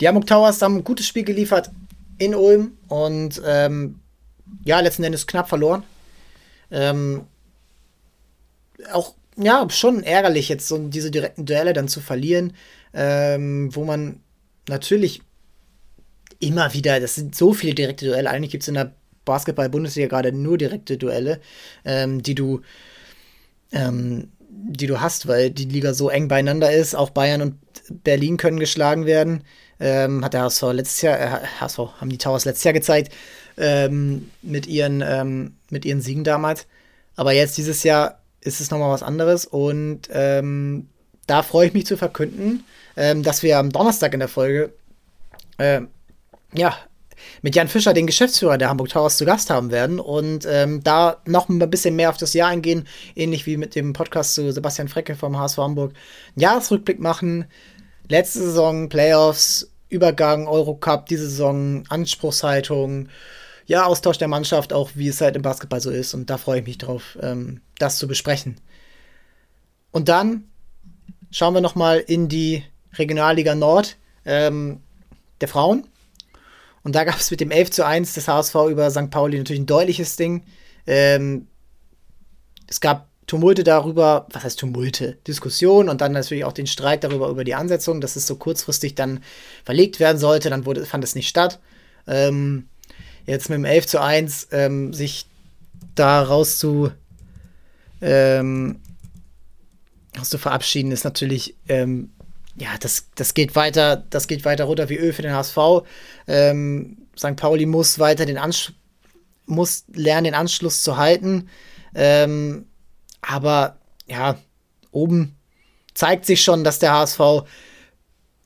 Die 0.00 0.08
Hamburg 0.08 0.26
Towers 0.26 0.60
haben 0.60 0.78
ein 0.78 0.84
gutes 0.84 1.06
Spiel 1.06 1.22
geliefert 1.22 1.70
in 2.18 2.34
Ulm 2.34 2.76
und 2.88 3.40
ähm, 3.44 4.00
ja, 4.64 4.80
letzten 4.80 5.04
Endes 5.04 5.26
knapp 5.26 5.48
verloren. 5.48 5.82
Ähm, 6.70 7.22
auch, 8.92 9.14
ja, 9.36 9.66
schon 9.70 10.02
ärgerlich, 10.02 10.48
jetzt 10.48 10.68
so 10.68 10.78
diese 10.78 11.10
direkten 11.10 11.46
Duelle 11.46 11.72
dann 11.72 11.88
zu 11.88 12.00
verlieren, 12.00 12.52
ähm, 12.92 13.74
wo 13.74 13.84
man 13.84 14.20
natürlich 14.68 15.22
immer 16.40 16.72
wieder, 16.74 17.00
das 17.00 17.14
sind 17.14 17.34
so 17.34 17.52
viele 17.52 17.74
direkte 17.74 18.06
Duelle. 18.06 18.30
Eigentlich 18.30 18.52
gibt 18.52 18.62
es 18.62 18.68
in 18.68 18.74
der 18.74 18.92
Basketball-Bundesliga 19.24 20.08
gerade 20.08 20.32
nur 20.32 20.58
direkte 20.58 20.98
Duelle, 20.98 21.40
ähm, 21.84 22.22
die 22.22 22.34
du, 22.34 22.60
ähm, 23.72 24.28
die 24.50 24.86
du 24.86 25.00
hast, 25.00 25.26
weil 25.26 25.50
die 25.50 25.64
Liga 25.64 25.94
so 25.94 26.10
eng 26.10 26.28
beieinander 26.28 26.72
ist. 26.72 26.94
Auch 26.94 27.10
Bayern 27.10 27.42
und 27.42 27.56
Berlin 28.04 28.36
können 28.36 28.60
geschlagen 28.60 29.06
werden. 29.06 29.42
Ähm, 29.80 30.24
hat 30.24 30.34
der 30.34 30.42
HSV 30.42 30.62
letztes 30.72 31.02
Jahr, 31.02 31.18
äh, 31.18 31.46
HSV, 31.60 31.78
haben 32.00 32.10
die 32.10 32.18
Towers 32.18 32.44
letztes 32.44 32.64
Jahr 32.64 32.74
gezeigt, 32.74 33.12
ähm, 33.56 34.30
mit, 34.42 34.66
ihren, 34.66 35.02
ähm, 35.06 35.56
mit 35.70 35.84
ihren 35.84 36.00
Siegen 36.00 36.24
damals. 36.24 36.66
Aber 37.16 37.32
jetzt 37.32 37.56
dieses 37.58 37.82
Jahr 37.82 38.20
ist 38.40 38.60
es 38.60 38.70
nochmal 38.70 38.90
was 38.90 39.02
anderes 39.02 39.46
und 39.46 40.02
ähm, 40.12 40.88
da 41.26 41.42
freue 41.42 41.68
ich 41.68 41.74
mich 41.74 41.86
zu 41.86 41.96
verkünden, 41.96 42.64
dass 42.96 43.42
wir 43.42 43.58
am 43.58 43.70
Donnerstag 43.70 44.12
in 44.12 44.20
der 44.20 44.28
Folge 44.28 44.72
äh, 45.58 45.80
ja, 46.52 46.76
mit 47.42 47.54
Jan 47.54 47.68
Fischer, 47.68 47.94
den 47.94 48.06
Geschäftsführer 48.06 48.58
der 48.58 48.68
Hamburg 48.68 48.88
Towers, 48.88 49.16
zu 49.16 49.24
Gast 49.24 49.50
haben 49.50 49.70
werden 49.70 50.00
und 50.00 50.46
ähm, 50.48 50.82
da 50.82 51.18
noch 51.26 51.48
ein 51.48 51.58
bisschen 51.70 51.96
mehr 51.96 52.10
auf 52.10 52.16
das 52.16 52.34
Jahr 52.34 52.48
eingehen, 52.48 52.86
ähnlich 53.14 53.46
wie 53.46 53.56
mit 53.56 53.74
dem 53.74 53.92
Podcast 53.92 54.34
zu 54.34 54.52
Sebastian 54.52 54.88
Frecke 54.88 55.14
vom 55.14 55.38
HSV 55.38 55.58
Hamburg. 55.58 55.92
Einen 56.34 56.42
Jahresrückblick 56.42 57.00
machen, 57.00 57.46
letzte 58.08 58.40
Saison, 58.40 58.88
Playoffs, 58.88 59.70
Übergang, 59.88 60.46
Eurocup, 60.46 61.06
diese 61.06 61.28
Saison, 61.28 61.84
Anspruchshaltung, 61.88 63.08
ja, 63.66 63.86
Austausch 63.86 64.18
der 64.18 64.28
Mannschaft, 64.28 64.72
auch 64.72 64.90
wie 64.94 65.08
es 65.08 65.20
halt 65.20 65.36
im 65.36 65.42
Basketball 65.42 65.80
so 65.80 65.90
ist 65.90 66.14
und 66.14 66.28
da 66.30 66.38
freue 66.38 66.60
ich 66.60 66.66
mich 66.66 66.78
drauf, 66.78 67.18
ähm, 67.22 67.60
das 67.78 67.98
zu 67.98 68.06
besprechen. 68.08 68.56
Und 69.90 70.08
dann 70.08 70.44
schauen 71.30 71.54
wir 71.54 71.60
noch 71.60 71.74
mal 71.74 71.98
in 71.98 72.28
die 72.28 72.64
Regionalliga 72.94 73.54
Nord 73.54 73.96
ähm, 74.24 74.80
der 75.40 75.48
Frauen 75.48 75.86
und 76.84 76.94
da 76.94 77.04
gab 77.04 77.18
es 77.18 77.30
mit 77.30 77.40
dem 77.40 77.50
11 77.50 77.70
zu 77.70 77.86
1 77.86 78.12
des 78.12 78.28
HSV 78.28 78.54
über 78.70 78.90
St. 78.90 79.10
Pauli 79.10 79.38
natürlich 79.38 79.62
ein 79.62 79.66
deutliches 79.66 80.16
Ding. 80.16 80.44
Ähm, 80.86 81.48
es 82.68 82.80
gab 82.80 83.08
Tumulte 83.26 83.64
darüber, 83.64 84.26
was 84.32 84.44
heißt 84.44 84.60
Tumulte? 84.60 85.16
Diskussion 85.26 85.88
und 85.88 86.00
dann 86.00 86.12
natürlich 86.12 86.44
auch 86.44 86.52
den 86.52 86.66
Streit 86.66 87.04
darüber, 87.04 87.28
über 87.28 87.44
die 87.44 87.54
Ansetzung, 87.54 88.00
dass 88.00 88.16
es 88.16 88.26
so 88.26 88.36
kurzfristig 88.36 88.94
dann 88.94 89.20
verlegt 89.64 90.00
werden 90.00 90.18
sollte. 90.18 90.50
Dann 90.50 90.66
wurde, 90.66 90.84
fand 90.84 91.04
es 91.04 91.14
nicht 91.14 91.28
statt. 91.28 91.60
Ähm, 92.06 92.68
jetzt 93.26 93.48
mit 93.48 93.56
dem 93.56 93.64
11 93.64 93.86
zu 93.86 94.00
1 94.00 94.48
ähm, 94.52 94.92
sich 94.92 95.26
da 95.94 96.22
raus 96.22 96.58
zu, 96.58 96.90
ähm, 98.02 98.80
raus 100.18 100.28
zu 100.28 100.38
verabschieden, 100.38 100.92
ist 100.92 101.04
natürlich 101.04 101.56
ähm, 101.68 102.10
ja, 102.56 102.68
das, 102.80 103.08
das 103.16 103.34
geht 103.34 103.56
weiter, 103.56 104.04
das 104.10 104.28
geht 104.28 104.44
weiter 104.44 104.64
runter 104.64 104.88
wie 104.88 104.96
Öl 104.96 105.12
für 105.12 105.22
den 105.22 105.32
HSV. 105.32 105.58
Ähm, 106.26 106.98
St. 107.18 107.36
Pauli 107.36 107.66
muss 107.66 107.98
weiter 107.98 108.26
den 108.26 108.38
Ansch 108.38 108.72
muss 109.46 109.84
lernen, 109.92 110.24
den 110.24 110.34
Anschluss 110.34 110.82
zu 110.82 110.96
halten. 110.96 111.48
Ähm, 111.94 112.66
aber 113.26 113.78
ja, 114.06 114.36
oben 114.90 115.36
zeigt 115.94 116.26
sich 116.26 116.42
schon, 116.42 116.64
dass 116.64 116.78
der 116.78 116.92
HSV 116.92 117.20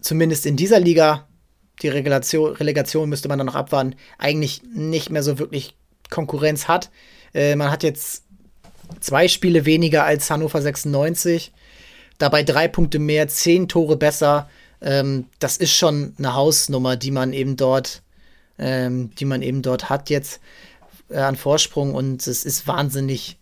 zumindest 0.00 0.46
in 0.46 0.56
dieser 0.56 0.80
Liga, 0.80 1.26
die 1.82 1.88
Relegation, 1.88 2.54
Relegation 2.54 3.08
müsste 3.08 3.28
man 3.28 3.38
dann 3.38 3.46
noch 3.46 3.54
abwarten, 3.54 3.94
eigentlich 4.18 4.62
nicht 4.74 5.10
mehr 5.10 5.22
so 5.22 5.38
wirklich 5.38 5.76
Konkurrenz 6.10 6.68
hat. 6.68 6.90
Äh, 7.34 7.56
man 7.56 7.70
hat 7.70 7.82
jetzt 7.82 8.24
zwei 9.00 9.28
Spiele 9.28 9.64
weniger 9.64 10.04
als 10.04 10.30
Hannover 10.30 10.62
96 10.62 11.52
dabei 12.18 12.42
drei 12.42 12.68
Punkte 12.68 12.98
mehr, 12.98 13.28
zehn 13.28 13.68
Tore 13.68 13.96
besser. 13.96 14.50
Ähm, 14.80 15.26
das 15.38 15.56
ist 15.56 15.72
schon 15.72 16.14
eine 16.18 16.34
Hausnummer, 16.34 16.96
die 16.96 17.10
man 17.10 17.32
eben 17.32 17.56
dort, 17.56 18.02
ähm, 18.58 19.10
die 19.18 19.24
man 19.24 19.42
eben 19.42 19.62
dort 19.62 19.88
hat 19.88 20.10
jetzt 20.10 20.40
äh, 21.08 21.18
an 21.18 21.36
Vorsprung 21.36 21.94
und 21.94 22.26
es 22.26 22.44
ist 22.44 22.66
wahnsinnig, 22.66 23.37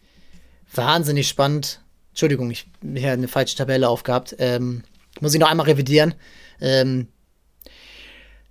wahnsinnig 0.75 1.29
spannend. 1.29 1.81
Entschuldigung, 2.11 2.51
ich 2.51 2.67
habe 2.83 2.99
hier 2.99 3.13
eine 3.13 3.29
falsche 3.29 3.57
Tabelle 3.57 3.89
aufgehabt. 3.89 4.37
Ähm, 4.39 4.83
muss 5.21 5.35
ich 5.35 5.41
noch 5.41 5.51
einmal 5.51 5.67
revidieren. 5.67 6.15
Ähm, 6.61 7.09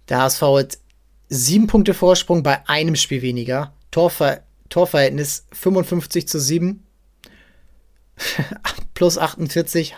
der 0.10 0.20
HSV 0.20 0.42
hat 0.42 0.78
sieben 1.30 1.68
Punkte 1.68 1.94
Vorsprung 1.94 2.44
bei 2.44 2.68
einem 2.68 2.96
Spiel 2.96 3.22
weniger. 3.22 3.74
Torver 3.92 4.42
Torverhältnis 4.70 5.46
55 5.52 6.28
zu 6.28 6.40
7. 6.40 6.84
Plus 8.94 9.18
48 9.18 9.96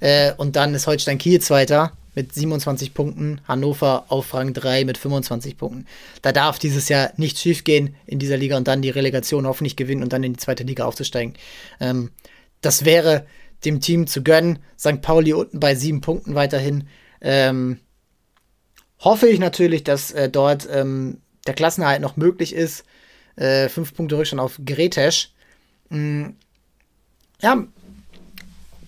äh, 0.00 0.32
und 0.34 0.56
dann 0.56 0.74
ist 0.74 0.86
Holstein 0.86 1.18
Kiel 1.18 1.40
Zweiter 1.40 1.92
mit 2.14 2.32
27 2.32 2.94
Punkten, 2.94 3.40
Hannover 3.46 4.06
auf 4.08 4.32
Rang 4.34 4.52
3 4.52 4.84
mit 4.84 4.98
25 4.98 5.56
Punkten. 5.56 5.86
Da 6.22 6.32
darf 6.32 6.58
dieses 6.58 6.88
Jahr 6.88 7.12
nichts 7.16 7.40
schiefgehen 7.40 7.96
in 8.06 8.18
dieser 8.18 8.36
Liga 8.36 8.56
und 8.56 8.68
dann 8.68 8.82
die 8.82 8.90
Relegation 8.90 9.46
hoffentlich 9.46 9.76
gewinnen 9.76 10.02
und 10.02 10.12
dann 10.12 10.24
in 10.24 10.34
die 10.34 10.38
zweite 10.38 10.64
Liga 10.64 10.84
aufzusteigen. 10.84 11.34
Ähm, 11.80 12.10
das 12.60 12.84
wäre 12.84 13.26
dem 13.64 13.80
Team 13.80 14.06
zu 14.06 14.22
gönnen. 14.22 14.58
St. 14.78 15.00
Pauli 15.00 15.32
unten 15.32 15.60
bei 15.60 15.74
sieben 15.74 16.00
Punkten 16.00 16.34
weiterhin. 16.34 16.88
Ähm, 17.20 17.78
hoffe 19.00 19.28
ich 19.28 19.38
natürlich, 19.38 19.84
dass 19.84 20.10
äh, 20.12 20.28
dort 20.28 20.68
ähm, 20.70 21.18
der 21.46 21.54
Klassenerhalt 21.54 22.00
noch 22.00 22.16
möglich 22.16 22.54
ist. 22.54 22.84
Äh, 23.36 23.68
fünf 23.68 23.94
Punkte 23.94 24.16
Rückstand 24.16 24.40
auf 24.40 24.60
Gretesch. 24.64 25.30
Mhm. 25.88 26.36
Ja, 27.40 27.66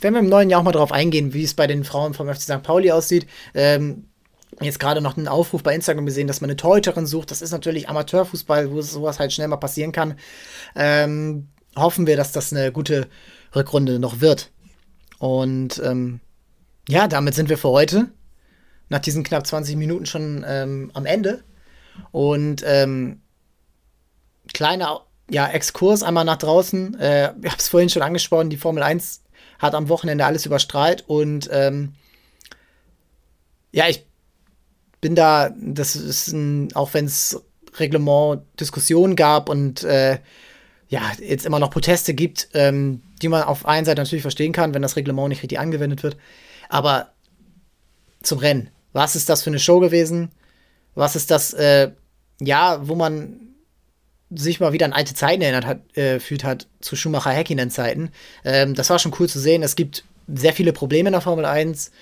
wenn 0.00 0.14
wir 0.14 0.20
im 0.20 0.28
neuen 0.28 0.50
Jahr 0.50 0.60
auch 0.60 0.64
mal 0.64 0.72
drauf 0.72 0.92
eingehen, 0.92 1.34
wie 1.34 1.44
es 1.44 1.54
bei 1.54 1.66
den 1.66 1.84
Frauen 1.84 2.14
vom 2.14 2.28
FC 2.28 2.42
St. 2.42 2.62
Pauli 2.62 2.90
aussieht. 2.90 3.26
Ähm, 3.54 4.08
jetzt 4.60 4.80
gerade 4.80 5.00
noch 5.00 5.16
einen 5.16 5.28
Aufruf 5.28 5.62
bei 5.62 5.74
Instagram 5.74 6.06
gesehen, 6.06 6.26
dass 6.26 6.40
man 6.40 6.50
eine 6.50 6.56
Torhüterin 6.56 7.06
sucht. 7.06 7.30
Das 7.30 7.42
ist 7.42 7.52
natürlich 7.52 7.88
Amateurfußball, 7.88 8.70
wo 8.70 8.80
sowas 8.82 9.18
halt 9.18 9.32
schnell 9.32 9.48
mal 9.48 9.56
passieren 9.56 9.92
kann. 9.92 10.14
Ähm, 10.74 11.48
hoffen 11.76 12.06
wir, 12.06 12.16
dass 12.16 12.32
das 12.32 12.52
eine 12.52 12.72
gute 12.72 13.08
Rückrunde 13.54 13.98
noch 13.98 14.20
wird. 14.20 14.50
Und 15.18 15.80
ähm, 15.84 16.20
ja, 16.88 17.08
damit 17.08 17.34
sind 17.34 17.48
wir 17.48 17.58
für 17.58 17.70
heute 17.70 18.08
nach 18.88 19.00
diesen 19.00 19.24
knapp 19.24 19.46
20 19.46 19.76
Minuten 19.76 20.06
schon 20.06 20.44
ähm, 20.46 20.90
am 20.94 21.06
Ende. 21.06 21.42
Und 22.12 22.62
ähm, 22.66 23.20
kleiner 24.52 25.02
ja, 25.28 25.48
Exkurs 25.48 26.02
einmal 26.02 26.24
nach 26.24 26.36
draußen. 26.36 26.98
Äh, 26.98 27.34
ich 27.42 27.50
habe 27.50 27.58
es 27.58 27.68
vorhin 27.68 27.88
schon 27.88 28.02
angesprochen, 28.02 28.50
die 28.50 28.56
Formel 28.56 28.82
1 28.82 29.22
hat 29.58 29.74
am 29.74 29.88
Wochenende 29.88 30.24
alles 30.24 30.46
überstrahlt 30.46 31.04
und 31.06 31.48
ähm, 31.52 31.94
ja, 33.72 33.88
ich 33.88 34.06
bin 35.00 35.14
da, 35.14 35.50
das 35.58 35.96
ist 35.96 36.28
ein, 36.28 36.74
auch 36.74 36.94
wenn 36.94 37.04
es 37.04 37.42
Reglement 37.78 38.42
Diskussionen 38.58 39.16
gab 39.16 39.48
und 39.48 39.84
äh, 39.84 40.18
ja, 40.88 41.02
jetzt 41.18 41.46
immer 41.46 41.58
noch 41.58 41.70
Proteste 41.70 42.14
gibt, 42.14 42.48
ähm, 42.54 43.02
die 43.20 43.28
man 43.28 43.42
auf 43.42 43.66
einen 43.66 43.84
Seite 43.84 44.00
natürlich 44.00 44.22
verstehen 44.22 44.52
kann, 44.52 44.72
wenn 44.72 44.82
das 44.82 44.96
Reglement 44.96 45.28
nicht 45.28 45.42
richtig 45.42 45.58
angewendet 45.58 46.02
wird. 46.02 46.16
Aber 46.68 47.12
zum 48.22 48.38
Rennen. 48.38 48.70
Was 48.92 49.16
ist 49.16 49.28
das 49.28 49.42
für 49.42 49.50
eine 49.50 49.58
Show 49.58 49.80
gewesen? 49.80 50.30
Was 50.94 51.16
ist 51.16 51.30
das, 51.30 51.52
äh, 51.52 51.90
ja, 52.40 52.86
wo 52.88 52.94
man 52.94 53.45
sich 54.30 54.60
mal 54.60 54.72
wieder 54.72 54.86
an 54.86 54.92
alte 54.92 55.14
Zeiten 55.14 55.42
erinnert 55.42 55.66
hat, 55.66 55.96
äh, 55.96 56.18
fühlt 56.18 56.44
hat, 56.44 56.66
zu 56.80 56.96
Schumacher 56.96 57.30
Häkkinen 57.30 57.70
Zeiten. 57.70 58.10
Ähm, 58.44 58.74
das 58.74 58.90
war 58.90 58.98
schon 58.98 59.14
cool 59.18 59.28
zu 59.28 59.38
sehen. 59.38 59.62
Es 59.62 59.76
gibt 59.76 60.04
sehr 60.26 60.52
viele 60.52 60.72
Probleme 60.72 61.08
in 61.08 61.12
der 61.12 61.20
Formel 61.20 61.44
1. 61.44 61.92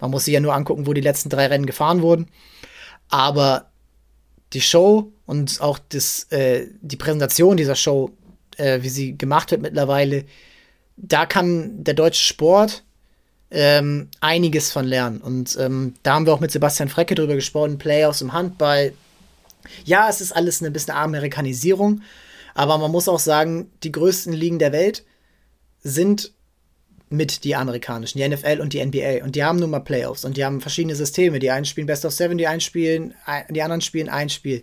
Man 0.00 0.10
muss 0.10 0.24
sich 0.24 0.34
ja 0.34 0.40
nur 0.40 0.54
angucken, 0.54 0.86
wo 0.86 0.92
die 0.92 1.00
letzten 1.00 1.30
drei 1.30 1.46
Rennen 1.46 1.66
gefahren 1.66 2.02
wurden. 2.02 2.28
Aber 3.08 3.70
die 4.52 4.60
Show 4.60 5.12
und 5.26 5.60
auch 5.60 5.78
das, 5.88 6.24
äh, 6.30 6.66
die 6.80 6.96
Präsentation 6.96 7.56
dieser 7.56 7.74
Show, 7.74 8.10
äh, 8.56 8.82
wie 8.82 8.88
sie 8.88 9.18
gemacht 9.18 9.50
wird 9.50 9.62
mittlerweile, 9.62 10.24
da 10.96 11.26
kann 11.26 11.82
der 11.82 11.94
deutsche 11.94 12.22
Sport 12.22 12.84
ähm, 13.50 14.08
einiges 14.20 14.72
von 14.72 14.84
lernen. 14.84 15.20
Und 15.20 15.56
ähm, 15.58 15.94
da 16.02 16.14
haben 16.14 16.26
wir 16.26 16.32
auch 16.32 16.40
mit 16.40 16.52
Sebastian 16.52 16.88
Frecke 16.88 17.14
drüber 17.14 17.34
gesprochen, 17.34 17.78
Playoffs 17.78 18.20
im 18.20 18.32
Handball, 18.32 18.92
ja, 19.84 20.08
es 20.08 20.20
ist 20.20 20.32
alles 20.32 20.60
eine 20.60 20.70
bisschen 20.70 20.94
Amerikanisierung, 20.94 22.02
aber 22.54 22.78
man 22.78 22.90
muss 22.90 23.08
auch 23.08 23.18
sagen, 23.18 23.70
die 23.82 23.92
größten 23.92 24.32
Ligen 24.32 24.58
der 24.58 24.72
Welt 24.72 25.04
sind 25.82 26.32
mit 27.10 27.44
die 27.44 27.54
amerikanischen, 27.54 28.18
die 28.18 28.28
NFL 28.28 28.60
und 28.60 28.72
die 28.72 28.84
NBA. 28.84 29.24
Und 29.24 29.36
die 29.36 29.44
haben 29.44 29.58
nun 29.58 29.70
mal 29.70 29.80
Playoffs 29.80 30.24
und 30.24 30.36
die 30.36 30.44
haben 30.44 30.60
verschiedene 30.60 30.96
Systeme. 30.96 31.38
Die 31.38 31.50
einen 31.50 31.64
spielen 31.64 31.86
Best 31.86 32.04
of 32.04 32.12
Seven, 32.12 32.38
die 32.38 32.46
einen 32.46 32.60
spielen, 32.60 33.14
die 33.50 33.62
anderen 33.62 33.80
spielen 33.80 34.08
ein 34.08 34.30
Spiel. 34.30 34.62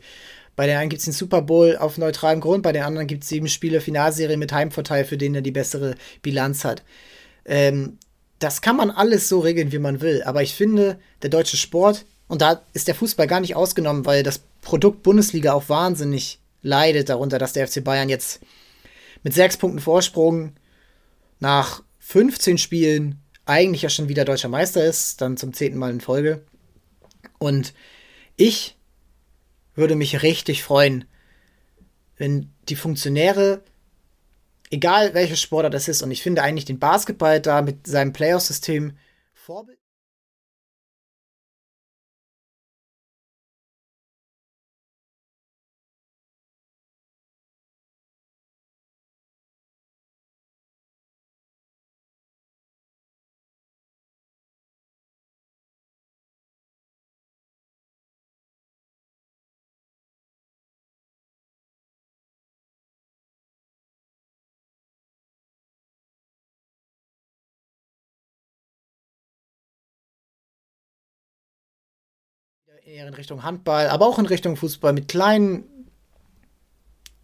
Bei 0.56 0.68
den 0.68 0.78
einen 0.78 0.90
gibt 0.90 1.00
es 1.00 1.06
den 1.06 1.14
Super 1.14 1.42
Bowl 1.42 1.78
auf 1.78 1.98
neutralem 1.98 2.42
Grund, 2.42 2.64
bei 2.64 2.74
den 2.74 2.84
anderen 2.84 3.08
gibt 3.08 3.24
es 3.24 3.30
sieben 3.30 3.48
Spiele 3.48 3.80
Finalserie 3.80 4.38
mit 4.38 4.52
Heimvorteil, 4.52 5.06
für 5.06 5.18
den 5.18 5.34
er 5.34 5.42
die 5.42 5.52
bessere 5.52 5.96
Bilanz 6.22 6.66
hat. 6.66 6.84
Ähm, 7.46 7.98
das 8.40 8.62
kann 8.62 8.76
man 8.76 8.92
alles 8.92 9.30
so 9.30 9.40
regeln, 9.40 9.72
wie 9.72 9.80
man 9.80 10.02
will. 10.02 10.24
Aber 10.24 10.44
ich 10.44 10.54
finde, 10.54 11.00
der 11.22 11.30
deutsche 11.30 11.58
Sport, 11.58 12.06
und 12.28 12.42
da 12.42 12.62
ist 12.74 12.88
der 12.88 12.96
Fußball 12.96 13.28
gar 13.28 13.40
nicht 13.40 13.56
ausgenommen, 13.56 14.06
weil 14.06 14.24
das 14.24 14.42
Produkt 14.62 15.04
Bundesliga 15.04 15.54
auch 15.54 15.70
wahnsinnig 15.70 16.40
leidet 16.62 17.10
darunter, 17.10 17.40
dass 17.40 17.54
der 17.54 17.68
FC 17.68 17.84
Bayern 17.84 18.10
jetzt 18.10 18.42
mit 19.24 19.34
sechs 19.34 19.58
Punkten 19.58 19.80
Vorsprung 19.80 20.54
nach 21.40 21.84
15 22.00 22.58
Spielen 22.58 23.22
eigentlich 23.46 23.82
ja 23.82 23.90
schon 23.90 24.10
wieder 24.10 24.26
deutscher 24.26 24.50
Meister 24.50 24.86
ist, 24.86 25.22
dann 25.22 25.38
zum 25.38 25.54
zehnten 25.54 25.80
Mal 25.80 25.92
in 25.92 26.02
Folge. 26.02 26.46
Und 27.40 27.74
ich 28.36 28.78
würde 29.76 29.96
mich 29.96 30.22
richtig 30.22 30.64
freuen, 30.64 31.06
wenn 32.18 32.54
die 32.70 32.76
Funktionäre, 32.76 33.64
egal 34.70 35.14
welches 35.14 35.42
Sportler 35.42 35.72
das 35.72 35.88
ist, 35.88 36.04
und 36.04 36.12
ich 36.12 36.22
finde 36.22 36.44
eigentlich 36.44 36.66
den 36.66 36.80
Basketball 36.80 37.42
da 37.42 37.62
mit 37.62 37.88
seinem 37.88 38.14
Playoff-System 38.14 38.96
Vorbild 39.34 39.81
eher 72.86 73.08
in 73.08 73.14
Richtung 73.14 73.44
Handball, 73.44 73.88
aber 73.88 74.08
auch 74.08 74.18
in 74.18 74.26
Richtung 74.26 74.56
Fußball 74.56 74.92
mit 74.92 75.08
kleinen, 75.08 75.64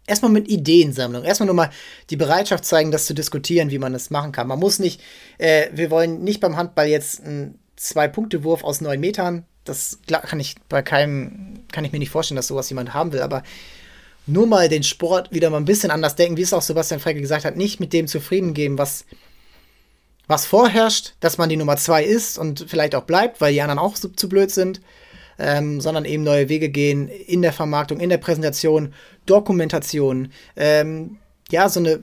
erstmal 0.06 0.30
mit 0.30 0.48
Ideensammlung, 0.48 1.24
erstmal 1.24 1.46
nur 1.46 1.56
mal 1.56 1.70
die 2.10 2.16
Bereitschaft 2.16 2.64
zeigen, 2.64 2.92
das 2.92 3.06
zu 3.06 3.14
diskutieren, 3.14 3.70
wie 3.70 3.78
man 3.78 3.92
das 3.92 4.10
machen 4.10 4.30
kann. 4.30 4.46
Man 4.46 4.60
muss 4.60 4.78
nicht, 4.78 5.00
äh, 5.38 5.68
wir 5.72 5.90
wollen 5.90 6.22
nicht 6.22 6.40
beim 6.40 6.56
Handball 6.56 6.86
jetzt 6.86 7.24
einen 7.24 7.58
Zwei-Punkte-Wurf 7.74 8.62
aus 8.62 8.80
neun 8.80 9.00
Metern. 9.00 9.46
Das 9.64 9.98
kann 10.06 10.38
ich 10.38 10.54
bei 10.68 10.80
keinem, 10.82 11.64
kann 11.72 11.84
ich 11.84 11.90
mir 11.92 11.98
nicht 11.98 12.10
vorstellen, 12.10 12.36
dass 12.36 12.46
sowas 12.46 12.68
jemand 12.68 12.94
haben 12.94 13.12
will, 13.12 13.20
aber 13.20 13.42
nur 14.26 14.46
mal 14.46 14.68
den 14.68 14.84
Sport 14.84 15.32
wieder 15.32 15.50
mal 15.50 15.56
ein 15.56 15.64
bisschen 15.64 15.90
anders 15.90 16.14
denken, 16.14 16.36
wie 16.36 16.42
es 16.42 16.52
auch 16.52 16.62
Sebastian 16.62 17.00
Frecke 17.00 17.20
gesagt 17.20 17.44
hat, 17.44 17.56
nicht 17.56 17.80
mit 17.80 17.92
dem 17.92 18.06
zufrieden 18.06 18.54
geben, 18.54 18.78
was, 18.78 19.06
was 20.28 20.46
vorherrscht, 20.46 21.14
dass 21.18 21.36
man 21.36 21.48
die 21.48 21.56
Nummer 21.56 21.76
zwei 21.76 22.04
ist 22.04 22.38
und 22.38 22.66
vielleicht 22.68 22.94
auch 22.94 23.04
bleibt, 23.04 23.40
weil 23.40 23.52
die 23.52 23.60
anderen 23.60 23.80
auch 23.80 23.96
zu 23.96 24.28
blöd 24.28 24.52
sind, 24.52 24.80
ähm, 25.38 25.80
sondern 25.80 26.04
eben 26.04 26.24
neue 26.24 26.48
Wege 26.48 26.68
gehen 26.68 27.08
in 27.08 27.42
der 27.42 27.52
Vermarktung, 27.52 28.00
in 28.00 28.10
der 28.10 28.18
Präsentation, 28.18 28.92
Dokumentation, 29.26 30.32
ähm, 30.56 31.18
ja, 31.50 31.68
so 31.68 31.80
eine, 31.80 32.02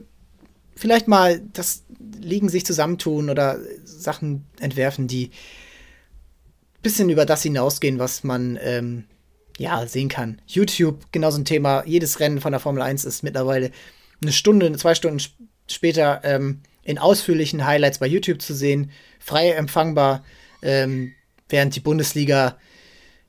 vielleicht 0.76 1.08
mal 1.08 1.42
das 1.54 1.84
Liegen 2.20 2.50
sich 2.50 2.66
zusammentun 2.66 3.30
oder 3.30 3.60
Sachen 3.84 4.46
entwerfen, 4.60 5.08
die 5.08 5.28
ein 5.28 6.82
bisschen 6.82 7.10
über 7.10 7.26
das 7.26 7.44
hinausgehen, 7.44 8.00
was 8.00 8.24
man 8.24 8.58
ähm, 8.62 9.06
ja 9.58 9.86
sehen 9.88 10.10
kann. 10.10 10.42
YouTube, 10.48 11.12
genau 11.12 11.32
so 11.32 11.40
ein 11.40 11.46
Thema. 11.46 11.84
Jedes 11.86 12.20
Rennen 12.20 12.42
von 12.42 12.52
der 12.52 12.60
Formel 12.60 12.82
1 12.82 13.06
ist 13.06 13.24
mittlerweile 13.24 13.72
eine 14.22 14.32
Stunde, 14.32 14.72
zwei 14.78 14.96
Stunden 14.96 15.22
später 15.68 16.22
ähm, 16.24 16.62
in 16.84 16.98
ausführlichen 16.98 17.66
Highlights 17.66 18.00
bei 18.00 18.08
YouTube 18.08 18.42
zu 18.42 18.54
sehen, 18.54 18.92
frei 19.20 19.52
empfangbar, 19.52 20.24
ähm, 20.62 21.14
während 21.50 21.76
die 21.76 21.80
Bundesliga 21.80 22.58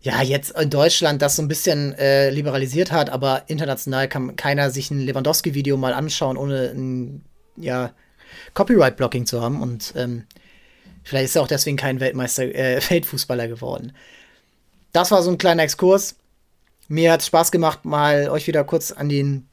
ja, 0.06 0.22
jetzt 0.22 0.52
in 0.52 0.70
Deutschland 0.70 1.20
das 1.20 1.34
so 1.34 1.42
ein 1.42 1.48
bisschen 1.48 1.92
äh, 1.98 2.30
liberalisiert 2.30 2.92
hat, 2.92 3.10
aber 3.10 3.42
international 3.48 4.06
kann 4.06 4.36
keiner 4.36 4.70
sich 4.70 4.92
ein 4.92 5.00
Lewandowski-Video 5.00 5.76
mal 5.76 5.92
anschauen, 5.92 6.36
ohne 6.36 6.70
ein 6.70 7.24
ja, 7.56 7.92
Copyright-Blocking 8.54 9.26
zu 9.26 9.42
haben. 9.42 9.60
Und 9.60 9.94
ähm, 9.96 10.24
vielleicht 11.02 11.24
ist 11.24 11.34
er 11.36 11.42
auch 11.42 11.48
deswegen 11.48 11.76
kein 11.76 11.98
Weltmeister, 11.98 12.44
äh, 12.44 12.80
Weltfußballer 12.88 13.48
geworden. 13.48 13.94
Das 14.92 15.10
war 15.10 15.24
so 15.24 15.30
ein 15.32 15.38
kleiner 15.38 15.64
Exkurs. 15.64 16.14
Mir 16.86 17.10
hat 17.10 17.22
es 17.22 17.26
Spaß 17.26 17.50
gemacht, 17.50 17.84
mal 17.84 18.28
euch 18.28 18.46
wieder 18.46 18.62
kurz 18.62 18.92
an 18.92 19.08
den 19.08 19.48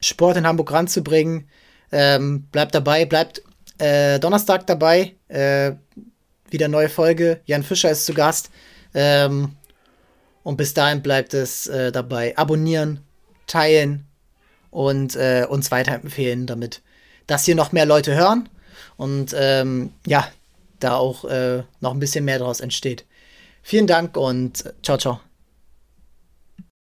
Sport 0.00 0.36
in 0.36 0.48
Hamburg 0.48 0.72
ranzubringen. 0.72 1.48
Ähm, 1.92 2.42
bleibt 2.50 2.74
dabei, 2.74 3.04
bleibt 3.04 3.42
äh, 3.78 4.18
Donnerstag 4.18 4.66
dabei. 4.66 5.14
Äh, 5.28 5.74
wieder 6.50 6.66
neue 6.66 6.88
Folge. 6.88 7.40
Jan 7.44 7.62
Fischer 7.62 7.92
ist 7.92 8.04
zu 8.04 8.14
Gast. 8.14 8.50
Ähm, 8.94 9.54
und 10.42 10.56
bis 10.56 10.74
dahin 10.74 11.02
bleibt 11.02 11.34
es 11.34 11.66
äh, 11.66 11.92
dabei. 11.92 12.36
Abonnieren, 12.36 13.00
teilen 13.46 14.06
und 14.70 15.16
äh, 15.16 15.46
uns 15.48 15.70
weiterempfehlen, 15.70 16.46
damit 16.46 16.82
das 17.26 17.44
hier 17.44 17.54
noch 17.54 17.72
mehr 17.72 17.86
Leute 17.86 18.14
hören 18.14 18.48
und 18.96 19.34
ähm, 19.36 19.92
ja, 20.06 20.28
da 20.80 20.96
auch 20.96 21.24
äh, 21.24 21.62
noch 21.80 21.92
ein 21.92 22.00
bisschen 22.00 22.24
mehr 22.24 22.38
daraus 22.38 22.60
entsteht. 22.60 23.04
Vielen 23.62 23.86
Dank 23.86 24.16
und 24.16 24.72
ciao, 24.82 24.98
ciao. 24.98 25.31